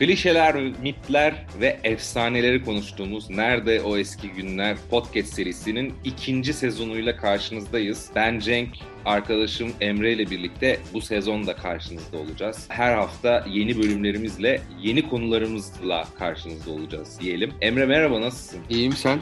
Klişeler, 0.00 0.54
mitler 0.82 1.34
ve 1.60 1.80
efsaneleri 1.84 2.64
konuştuğumuz 2.64 3.30
Nerede 3.30 3.80
O 3.80 3.96
Eski 3.96 4.28
Günler 4.28 4.76
podcast 4.90 5.34
serisinin 5.34 5.94
ikinci 6.04 6.52
sezonuyla 6.52 7.16
karşınızdayız. 7.16 8.10
Ben 8.14 8.38
Cenk, 8.38 8.68
arkadaşım 9.04 9.72
Emre 9.80 10.12
ile 10.12 10.30
birlikte 10.30 10.78
bu 10.94 11.00
sezon 11.00 11.46
da 11.46 11.56
karşınızda 11.56 12.18
olacağız. 12.18 12.66
Her 12.68 12.94
hafta 12.94 13.44
yeni 13.48 13.78
bölümlerimizle, 13.78 14.60
yeni 14.82 15.08
konularımızla 15.08 16.04
karşınızda 16.18 16.70
olacağız 16.70 17.18
diyelim. 17.20 17.52
Emre 17.60 17.86
merhaba 17.86 18.20
nasılsın? 18.20 18.60
İyiyim 18.70 18.92
sen? 18.92 19.18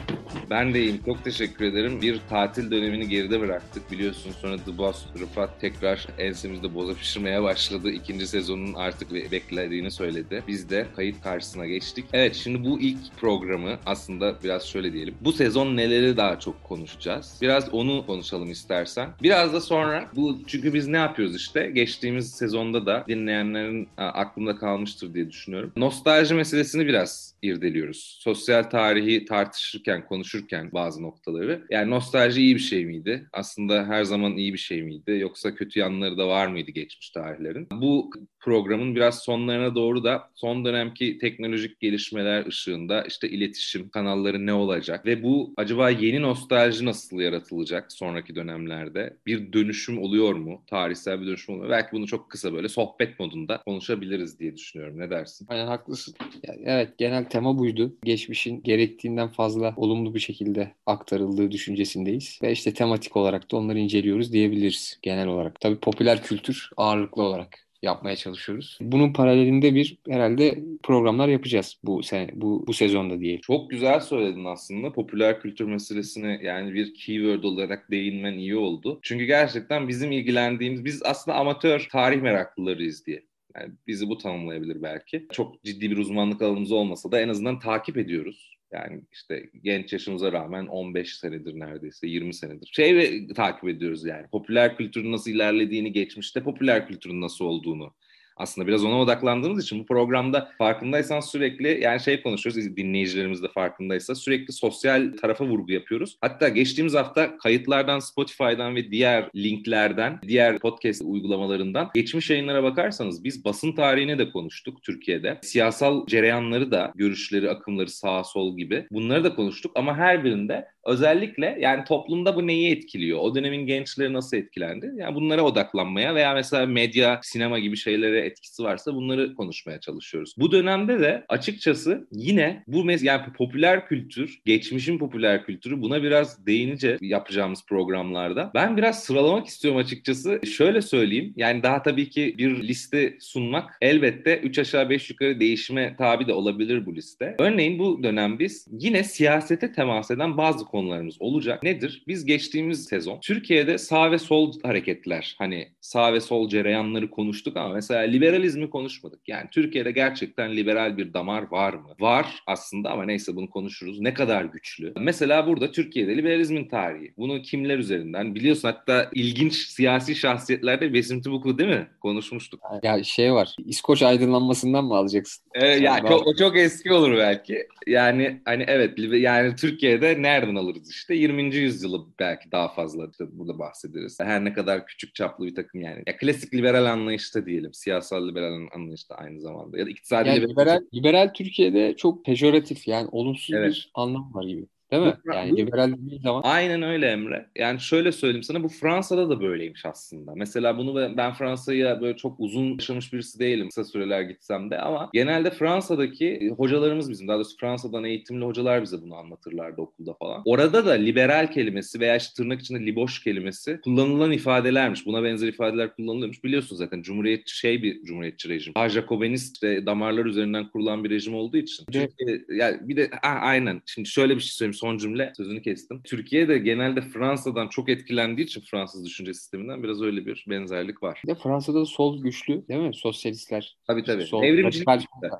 Ben 0.49 0.73
de 0.73 0.79
iyiyim. 0.79 1.01
Çok 1.05 1.23
teşekkür 1.23 1.65
ederim. 1.65 2.01
Bir 2.01 2.19
tatil 2.29 2.71
dönemini 2.71 3.09
geride 3.09 3.39
bıraktık 3.39 3.91
biliyorsun. 3.91 4.31
Sonra 4.41 4.57
The 4.57 4.77
Boss 4.77 5.05
Rıfat 5.19 5.61
tekrar 5.61 6.07
ensemizde 6.17 6.75
boza 6.75 6.93
pişirmeye 6.93 7.43
başladı. 7.43 7.91
İkinci 7.91 8.27
sezonun 8.27 8.73
artık 8.73 9.13
beklediğini 9.31 9.91
söyledi. 9.91 10.43
Biz 10.47 10.69
de 10.69 10.87
kayıt 10.95 11.21
karşısına 11.23 11.65
geçtik. 11.65 12.05
Evet 12.13 12.35
şimdi 12.35 12.69
bu 12.69 12.79
ilk 12.79 12.97
programı 13.17 13.77
aslında 13.85 14.35
biraz 14.43 14.67
şöyle 14.67 14.93
diyelim. 14.93 15.15
Bu 15.21 15.33
sezon 15.33 15.77
neleri 15.77 16.17
daha 16.17 16.39
çok 16.39 16.63
konuşacağız? 16.63 17.37
Biraz 17.41 17.73
onu 17.73 18.05
konuşalım 18.05 18.51
istersen. 18.51 19.09
Biraz 19.23 19.53
da 19.53 19.61
sonra 19.69 20.09
bu 20.15 20.39
çünkü 20.47 20.73
biz 20.73 20.87
ne 20.87 20.97
yapıyoruz 20.97 21.35
işte 21.35 21.71
geçtiğimiz 21.73 22.31
sezonda 22.31 22.85
da 22.85 23.05
dinleyenlerin 23.07 23.89
aklında 23.97 24.55
kalmıştır 24.55 25.13
diye 25.13 25.29
düşünüyorum. 25.29 25.71
Nostalji 25.77 26.33
meselesini 26.35 26.87
biraz 26.87 27.35
irdeliyoruz. 27.41 28.17
Sosyal 28.21 28.63
tarihi 28.63 29.25
tartışırken, 29.25 30.05
konuşurken 30.05 30.69
bazı 30.73 31.03
noktaları. 31.03 31.65
Yani 31.69 31.89
nostalji 31.89 32.41
iyi 32.41 32.55
bir 32.55 32.59
şey 32.59 32.85
miydi? 32.85 33.27
Aslında 33.33 33.85
her 33.87 34.03
zaman 34.03 34.37
iyi 34.37 34.53
bir 34.53 34.57
şey 34.57 34.83
miydi? 34.83 35.17
Yoksa 35.19 35.55
kötü 35.55 35.79
yanları 35.79 36.17
da 36.17 36.27
var 36.27 36.47
mıydı 36.47 36.71
geçmiş 36.71 37.09
tarihlerin? 37.09 37.67
Bu 37.71 38.11
programın 38.39 38.95
biraz 38.95 39.19
sonlarına 39.19 39.75
doğru 39.75 40.03
da 40.03 40.29
son 40.35 40.65
dönemki 40.65 41.17
teknolojik 41.17 41.79
gelişmeler 41.79 42.45
ışığında 42.45 43.03
işte 43.03 43.29
iletişim 43.29 43.89
kanalları 43.89 44.45
ne 44.45 44.53
olacak 44.53 45.05
ve 45.05 45.23
bu 45.23 45.53
acaba 45.57 45.89
yeni 45.89 46.21
nostalji 46.21 46.85
nasıl 46.85 47.19
yaratılacak 47.19 47.91
sonraki 47.91 48.35
dönemlerde? 48.35 49.17
Bir 49.25 49.53
dönüşüm 49.59 50.01
oluyor 50.01 50.35
mu? 50.35 50.63
Tarihsel 50.67 51.21
bir 51.21 51.27
dönüşüm 51.27 51.55
oluyor? 51.55 51.69
Belki 51.69 51.91
bunu 51.91 52.07
çok 52.07 52.29
kısa 52.31 52.53
böyle 52.53 52.69
sohbet 52.69 53.19
modunda 53.19 53.61
konuşabiliriz 53.65 54.39
diye 54.39 54.55
düşünüyorum. 54.55 54.99
Ne 54.99 55.09
dersin? 55.09 55.47
Aynen 55.49 55.67
haklısın. 55.67 56.15
Yani 56.43 56.61
evet 56.65 56.97
genel 56.97 57.25
tema 57.25 57.57
buydu. 57.57 57.95
Geçmişin 58.03 58.63
gerektiğinden 58.63 59.27
fazla 59.29 59.73
olumlu 59.77 60.15
bir 60.15 60.19
şekilde 60.19 60.75
aktarıldığı 60.85 61.51
düşüncesindeyiz. 61.51 62.39
Ve 62.43 62.51
işte 62.51 62.73
tematik 62.73 63.17
olarak 63.17 63.51
da 63.51 63.57
onları 63.57 63.79
inceliyoruz 63.79 64.33
diyebiliriz 64.33 64.99
genel 65.01 65.27
olarak. 65.27 65.59
Tabii 65.59 65.79
popüler 65.79 66.23
kültür 66.23 66.69
ağırlıklı 66.77 67.23
olarak 67.23 67.68
yapmaya 67.83 68.15
çalışıyoruz. 68.15 68.77
Bunun 68.81 69.13
paralelinde 69.13 69.75
bir 69.75 69.97
herhalde 70.09 70.63
programlar 70.83 71.27
yapacağız 71.27 71.79
bu 71.83 72.03
sene, 72.03 72.29
bu 72.33 72.67
bu 72.67 72.73
sezonda 72.73 73.19
diye. 73.19 73.41
Çok 73.41 73.69
güzel 73.69 73.99
söyledin 73.99 74.45
aslında. 74.45 74.91
Popüler 74.91 75.41
kültür 75.41 75.65
meselesine 75.65 76.39
yani 76.43 76.73
bir 76.73 76.93
keyword 76.93 77.43
olarak 77.43 77.91
değinmen 77.91 78.33
iyi 78.33 78.55
oldu. 78.55 78.99
Çünkü 79.01 79.25
gerçekten 79.25 79.87
bizim 79.87 80.11
ilgilendiğimiz 80.11 80.85
biz 80.85 81.03
aslında 81.03 81.37
amatör 81.37 81.87
tarih 81.91 82.21
meraklılarıyız 82.21 83.05
diye. 83.05 83.23
Yani 83.55 83.73
bizi 83.87 84.09
bu 84.09 84.17
tanımlayabilir 84.17 84.81
belki. 84.83 85.27
Çok 85.31 85.63
ciddi 85.63 85.91
bir 85.91 85.97
uzmanlık 85.97 86.41
alanımız 86.41 86.71
olmasa 86.71 87.11
da 87.11 87.21
en 87.21 87.29
azından 87.29 87.59
takip 87.59 87.97
ediyoruz. 87.97 88.58
Yani 88.73 89.01
işte 89.11 89.49
genç 89.63 89.93
yaşımıza 89.93 90.31
rağmen 90.31 90.67
15 90.67 91.15
senedir 91.15 91.59
neredeyse 91.59 92.07
20 92.07 92.33
senedir. 92.33 92.69
Şey 92.73 93.27
takip 93.27 93.69
ediyoruz 93.69 94.05
yani. 94.05 94.27
Popüler 94.27 94.77
kültürün 94.77 95.11
nasıl 95.11 95.31
ilerlediğini, 95.31 95.91
geçmişte 95.91 96.43
popüler 96.43 96.87
kültürün 96.87 97.21
nasıl 97.21 97.45
olduğunu 97.45 97.93
aslında 98.39 98.67
biraz 98.67 98.85
ona 98.85 98.99
odaklandığımız 98.99 99.63
için 99.63 99.79
bu 99.79 99.85
programda 99.85 100.51
farkındaysan 100.57 101.19
sürekli 101.19 101.79
yani 101.81 101.99
şey 101.99 102.21
konuşuyoruz 102.21 102.77
dinleyicilerimiz 102.77 103.43
de 103.43 103.47
farkındaysa 103.47 104.15
sürekli 104.15 104.53
sosyal 104.53 105.13
tarafa 105.21 105.45
vurgu 105.45 105.71
yapıyoruz. 105.71 106.17
Hatta 106.21 106.49
geçtiğimiz 106.49 106.93
hafta 106.93 107.37
kayıtlardan 107.37 107.99
Spotify'dan 107.99 108.75
ve 108.75 108.91
diğer 108.91 109.29
linklerden, 109.35 110.19
diğer 110.27 110.59
podcast 110.59 111.01
uygulamalarından 111.05 111.89
geçmiş 111.93 112.29
yayınlara 112.29 112.63
bakarsanız 112.63 113.23
biz 113.23 113.45
basın 113.45 113.71
tarihine 113.71 114.19
de 114.19 114.31
konuştuk 114.31 114.83
Türkiye'de. 114.83 115.39
Siyasal 115.41 116.07
cereyanları 116.07 116.71
da, 116.71 116.91
görüşleri, 116.95 117.49
akımları 117.49 117.89
sağ 117.89 118.23
sol 118.23 118.57
gibi 118.57 118.87
bunları 118.91 119.23
da 119.23 119.35
konuştuk 119.35 119.71
ama 119.75 119.97
her 119.97 120.23
birinde 120.23 120.67
özellikle 120.85 121.57
yani 121.59 121.83
toplumda 121.83 122.35
bu 122.35 122.47
neyi 122.47 122.71
etkiliyor? 122.71 123.19
O 123.19 123.35
dönemin 123.35 123.65
gençleri 123.65 124.13
nasıl 124.13 124.37
etkilendi? 124.37 124.91
Yani 124.95 125.15
bunlara 125.15 125.41
odaklanmaya 125.41 126.15
veya 126.15 126.33
mesela 126.33 126.65
medya, 126.65 127.19
sinema 127.23 127.59
gibi 127.59 127.77
şeylere 127.77 128.19
etkisi 128.19 128.63
varsa 128.63 128.95
bunları 128.95 129.35
konuşmaya 129.35 129.79
çalışıyoruz. 129.79 130.33
Bu 130.37 130.51
dönemde 130.51 130.99
de 130.99 131.25
açıkçası 131.29 132.07
yine 132.11 132.63
bu 132.67 132.85
mes 132.85 133.03
yani 133.03 133.21
popüler 133.37 133.87
kültür, 133.87 134.39
geçmişin 134.45 134.97
popüler 134.97 135.45
kültürü 135.45 135.81
buna 135.81 136.03
biraz 136.03 136.45
değinice 136.45 136.97
yapacağımız 137.01 137.65
programlarda 137.65 138.51
ben 138.53 138.77
biraz 138.77 139.03
sıralamak 139.03 139.47
istiyorum 139.47 139.79
açıkçası. 139.79 140.41
Şöyle 140.45 140.81
söyleyeyim. 140.81 141.33
Yani 141.35 141.63
daha 141.63 141.83
tabii 141.83 142.09
ki 142.09 142.35
bir 142.37 142.63
liste 142.63 143.17
sunmak 143.19 143.77
elbette 143.81 144.39
3 144.39 144.59
aşağı 144.59 144.89
5 144.89 145.09
yukarı 145.09 145.39
değişime 145.39 145.95
tabi 145.97 146.27
de 146.27 146.33
olabilir 146.33 146.85
bu 146.85 146.95
liste. 146.95 147.35
Örneğin 147.39 147.79
bu 147.79 148.03
dönem 148.03 148.39
biz 148.39 148.67
yine 148.71 149.03
siyasete 149.03 149.71
temas 149.71 150.11
eden 150.11 150.37
bazı 150.37 150.65
konularımız 150.79 151.15
olacak. 151.19 151.63
Nedir? 151.63 152.03
Biz 152.07 152.25
geçtiğimiz 152.25 152.85
sezon 152.85 153.19
Türkiye'de 153.19 153.77
sağ 153.77 154.11
ve 154.11 154.19
sol 154.19 154.53
hareketler 154.63 155.35
hani 155.37 155.67
sağ 155.89 156.13
ve 156.13 156.19
sol 156.19 156.49
cereyanları 156.49 157.09
konuştuk 157.09 157.57
ama 157.57 157.73
mesela 157.73 158.01
liberalizmi 158.01 158.69
konuşmadık. 158.69 159.19
Yani 159.27 159.47
Türkiye'de 159.51 159.91
gerçekten 159.91 160.55
liberal 160.55 160.97
bir 160.97 161.13
damar 161.13 161.51
var 161.51 161.73
mı? 161.73 161.95
Var 161.99 162.43
aslında 162.47 162.89
ama 162.89 163.05
neyse 163.05 163.35
bunu 163.35 163.49
konuşuruz. 163.49 163.99
Ne 163.99 164.13
kadar 164.13 164.45
güçlü? 164.45 164.93
Mesela 164.99 165.47
burada 165.47 165.71
Türkiye'de 165.71 166.17
liberalizmin 166.17 166.67
tarihi. 166.67 167.13
Bunu 167.17 167.41
kimler 167.41 167.77
üzerinden? 167.77 168.35
Biliyorsun 168.35 168.67
hatta 168.67 169.09
ilginç 169.13 169.53
siyasi 169.53 170.15
şahsiyetlerde 170.15 170.93
Besim 170.93 171.21
Tibuklu 171.21 171.57
değil 171.57 171.69
mi? 171.69 171.87
Konuşmuştuk. 172.01 172.61
Ya 172.83 173.03
şey 173.03 173.33
var. 173.33 173.55
İskoç 173.65 174.01
aydınlanmasından 174.01 174.85
mı 174.85 174.95
alacaksın? 174.95 175.45
Ee, 175.55 175.65
ya 175.65 175.99
çok, 176.07 176.27
o 176.27 176.35
çok 176.35 176.57
eski 176.57 176.93
olur 176.93 177.17
belki. 177.17 177.67
Yani 177.87 178.41
hani 178.45 178.65
evet 178.67 178.93
yani 178.97 179.55
Türkiye'de 179.55 180.21
nereden 180.21 180.55
alırız 180.55 180.89
işte? 180.89 181.15
20. 181.15 181.55
yüzyılı 181.55 182.05
belki 182.19 182.51
daha 182.51 182.67
fazla 182.67 183.07
işte 183.11 183.25
burada 183.31 183.59
bahsederiz. 183.59 184.19
Her 184.19 184.45
ne 184.45 184.53
kadar 184.53 184.85
küçük 184.85 185.15
çaplı 185.15 185.45
bir 185.45 185.55
takım 185.55 185.78
yani. 185.81 186.03
Ya 186.07 186.17
klasik 186.17 186.53
liberal 186.53 186.85
anlayışta 186.85 187.45
diyelim. 187.45 187.73
Siyasal 187.73 188.27
liberal 188.27 188.67
anlayışta 188.75 189.15
aynı 189.15 189.41
zamanda. 189.41 189.77
Ya 189.77 189.85
da 189.85 189.89
iktisadi 189.89 190.29
yani 190.29 190.41
liberal, 190.41 190.81
liberal 190.93 191.33
Türkiye'de 191.33 191.95
çok 191.95 192.25
pejoratif 192.25 192.87
yani 192.87 193.07
olumsuz 193.11 193.55
evet. 193.55 193.69
bir 193.69 193.91
anlam 193.93 194.33
var 194.33 194.43
gibi. 194.43 194.65
Değil 194.91 195.03
mi? 195.03 195.13
Bu, 195.25 195.33
yani 195.33 195.51
bu, 195.51 195.57
liberal 195.57 195.91
dediğin 195.91 196.21
zaman. 196.21 196.41
Aynen 196.45 196.81
öyle 196.81 197.07
Emre. 197.11 197.45
Yani 197.55 197.79
şöyle 197.79 198.11
söyleyeyim 198.11 198.43
sana 198.43 198.63
bu 198.63 198.67
Fransa'da 198.67 199.29
da 199.29 199.41
böyleymiş 199.41 199.85
aslında. 199.85 200.35
Mesela 200.35 200.77
bunu 200.77 201.17
ben 201.17 201.33
Fransa'ya 201.33 202.01
böyle 202.01 202.17
çok 202.17 202.39
uzun 202.39 202.65
yaşamış 202.65 203.13
birisi 203.13 203.39
değilim 203.39 203.67
kısa 203.67 203.83
süreler 203.83 204.21
gitsem 204.21 204.71
de 204.71 204.79
ama 204.79 205.09
genelde 205.13 205.51
Fransa'daki 205.51 206.53
hocalarımız 206.57 207.09
bizim 207.09 207.27
daha 207.27 207.37
doğrusu 207.37 207.57
Fransa'dan 207.57 208.03
eğitimli 208.03 208.45
hocalar 208.45 208.81
bize 208.81 209.01
bunu 209.01 209.15
anlatırlardı 209.15 209.81
okulda 209.81 210.13
falan. 210.13 210.41
Orada 210.45 210.85
da 210.85 210.91
liberal 210.91 211.51
kelimesi 211.51 211.99
veya 211.99 212.15
işte 212.15 212.33
tırnak 212.37 212.61
içinde 212.61 212.85
liboş 212.85 213.23
kelimesi 213.23 213.79
kullanılan 213.83 214.31
ifadelermiş. 214.31 215.05
Buna 215.05 215.23
benzer 215.23 215.47
ifadeler 215.47 215.95
kullanılıyormuş. 215.95 216.43
Biliyorsun 216.43 216.75
zaten 216.75 217.01
cumhuriyetçi 217.01 217.57
şey 217.57 217.83
bir 217.83 218.03
cumhuriyetçi 218.03 218.49
rejim. 218.49 218.73
Ha 218.75 218.89
Jacobinist 218.89 219.59
işte 219.63 219.85
damarlar 219.85 220.25
üzerinden 220.25 220.69
kurulan 220.69 221.03
bir 221.03 221.09
rejim 221.09 221.35
olduğu 221.35 221.57
için. 221.57 221.85
Çünkü 221.93 222.45
yani 222.49 222.77
bir 222.81 222.97
de 222.97 223.09
ha, 223.21 223.29
aynen. 223.41 223.81
Şimdi 223.85 224.09
şöyle 224.09 224.35
bir 224.35 224.41
şey 224.41 224.51
söyleyeyim 224.51 224.73
son 224.79 224.97
cümle 224.97 225.33
sözünü 225.37 225.61
kestim. 225.61 226.01
Türkiye 226.03 226.47
de 226.47 226.57
genelde 226.57 227.01
Fransa'dan 227.01 227.67
çok 227.67 227.89
etkilendiği 227.89 228.47
için 228.47 228.61
Fransız 228.61 229.05
düşünce 229.05 229.33
sisteminden 229.33 229.83
biraz 229.83 230.01
öyle 230.01 230.25
bir 230.25 230.45
benzerlik 230.49 231.03
var. 231.03 231.21
De 231.27 231.35
Fransa'da 231.35 231.85
sol 231.85 232.23
güçlü 232.23 232.67
değil 232.67 232.81
mi? 232.81 232.95
Sosyalistler. 232.95 233.77
Tabii 233.87 234.03
tabii. 234.03 234.23
Sol, 234.25 234.43
devrimcilik. 234.43 234.87